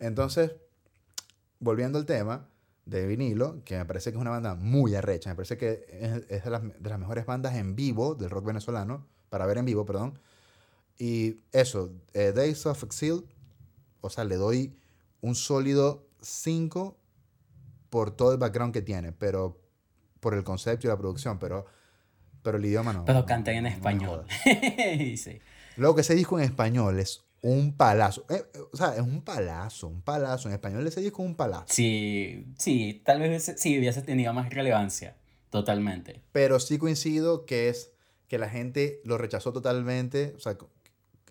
[0.00, 0.52] Entonces,
[1.60, 2.48] volviendo al tema
[2.84, 5.84] de vinilo, que me parece que es una banda muy arrecha, me parece que
[6.28, 9.64] es, de, las, de las mejores bandas en vivo del rock venezolano, para ver en
[9.66, 10.18] vivo, perdón.
[10.98, 13.22] Y eso, eh, Days of Exile,
[14.00, 14.74] o sea, le doy
[15.20, 16.96] un sólido 5
[17.90, 19.60] por todo el background que tiene, pero
[20.20, 21.66] por el concepto y la producción, pero,
[22.42, 23.04] pero el idioma no.
[23.04, 24.24] Pero no- canten en no español.
[24.24, 24.40] jodas.
[24.98, 25.40] Dice.
[25.76, 28.24] Luego que ese disco en español es un palazo.
[28.28, 30.48] Eh, eh, o sea, es un palazo, un palazo.
[30.48, 31.66] En español ese disco es un palazo.
[31.68, 35.16] Sí, sí, tal vez sí hubiese tenido más relevancia.
[35.50, 36.22] Totalmente.
[36.32, 37.92] Pero sí coincido que es
[38.28, 40.58] que la gente lo rechazó totalmente, o sea,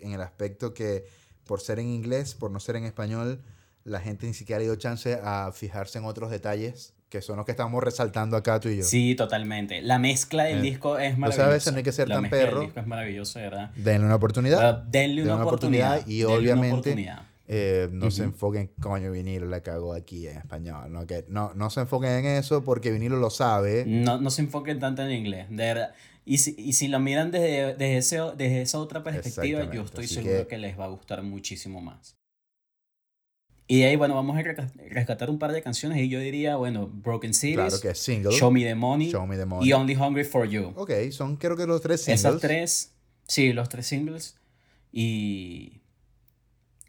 [0.00, 1.04] en el aspecto que
[1.44, 3.42] por ser en inglés, por no ser en español,
[3.84, 7.46] la gente ni siquiera le dio chance a fijarse en otros detalles, que son los
[7.46, 8.84] que estamos resaltando acá tú y yo.
[8.84, 9.80] Sí, totalmente.
[9.82, 11.46] La mezcla del Eh, disco es maravillosa.
[11.46, 12.60] a veces no hay que ser La tan perro.
[12.60, 13.70] disco es maravilloso, ¿verdad?
[13.76, 14.82] Denle una oportunidad.
[14.84, 15.92] Denle una, denle oportunidad.
[15.92, 17.22] oportunidad y denle obviamente oportunidad.
[17.50, 18.30] Eh, no se Ujú.
[18.32, 20.92] enfoquen, coño, vinilo la cagó aquí en español.
[20.92, 21.06] ¿no?
[21.06, 23.84] Que no, no se enfoquen en eso porque vinilo lo sabe.
[23.86, 25.94] No, no se enfoquen tanto en inglés, de verdad.
[26.26, 30.04] Y si, y si lo miran desde, desde, ese, desde esa otra perspectiva, yo estoy
[30.04, 30.58] así seguro que- que...
[30.58, 32.17] les va a gustar muchísimo más.
[33.70, 36.88] Y de ahí, bueno, vamos a rescatar un par de canciones y yo diría, bueno,
[36.90, 38.32] Broken Cities, Claro que es single.
[38.32, 39.68] Show Me the Money, Show Me the Money.
[39.68, 40.72] y Only Hungry for You.
[40.74, 42.20] Ok, son creo que los tres singles.
[42.20, 42.92] Esas tres
[43.28, 44.36] Sí, los tres singles.
[44.90, 45.82] Y,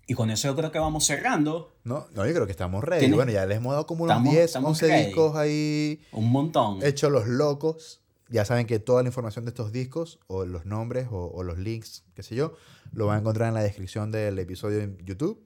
[0.08, 1.76] y con eso yo creo que vamos cerrando.
[1.84, 3.12] No, no yo creo que estamos ready.
[3.12, 6.02] Bueno, ya les hemos dado como unos 10, 11 discos ahí.
[6.14, 6.82] Un montón.
[6.82, 8.02] Hechos los locos.
[8.30, 12.06] Ya saben que toda la información de estos discos, o los nombres, o, los links,
[12.14, 12.54] qué sé yo,
[12.94, 15.44] lo van a encontrar en la descripción del episodio en YouTube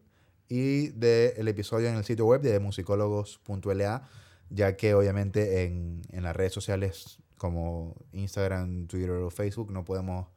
[0.50, 4.10] y del episodio en el sitio web de musicólogos.la,
[4.50, 10.28] ya que obviamente en, en las redes sociales como Instagram, Twitter o Facebook no podemos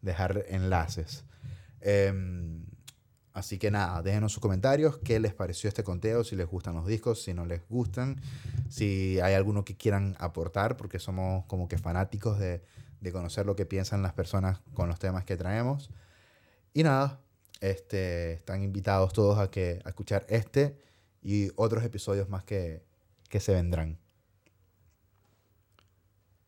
[0.00, 1.24] dejar enlaces.
[1.80, 2.64] Em,
[3.34, 6.86] así que nada, déjenos sus comentarios, qué les pareció este conteo, si les gustan los
[6.86, 8.20] discos, si no les gustan,
[8.70, 12.62] si hay alguno que quieran aportar, porque somos como que fanáticos de,
[13.00, 15.90] de conocer lo que piensan las personas con los temas que traemos.
[16.72, 17.20] Y nada,
[17.60, 20.78] este, están invitados todos a, que, a escuchar este
[21.22, 22.84] y otros episodios más que,
[23.28, 23.98] que se vendrán.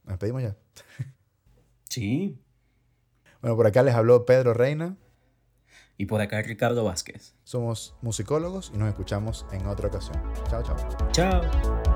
[0.05, 0.57] ¿Nos despedimos ya?
[1.89, 2.39] Sí.
[3.41, 4.97] Bueno, por acá les habló Pedro Reina.
[5.97, 7.35] Y por acá Ricardo Vázquez.
[7.45, 10.21] Somos musicólogos y nos escuchamos en otra ocasión.
[10.51, 10.77] Chao, chao.
[11.13, 11.96] Chao.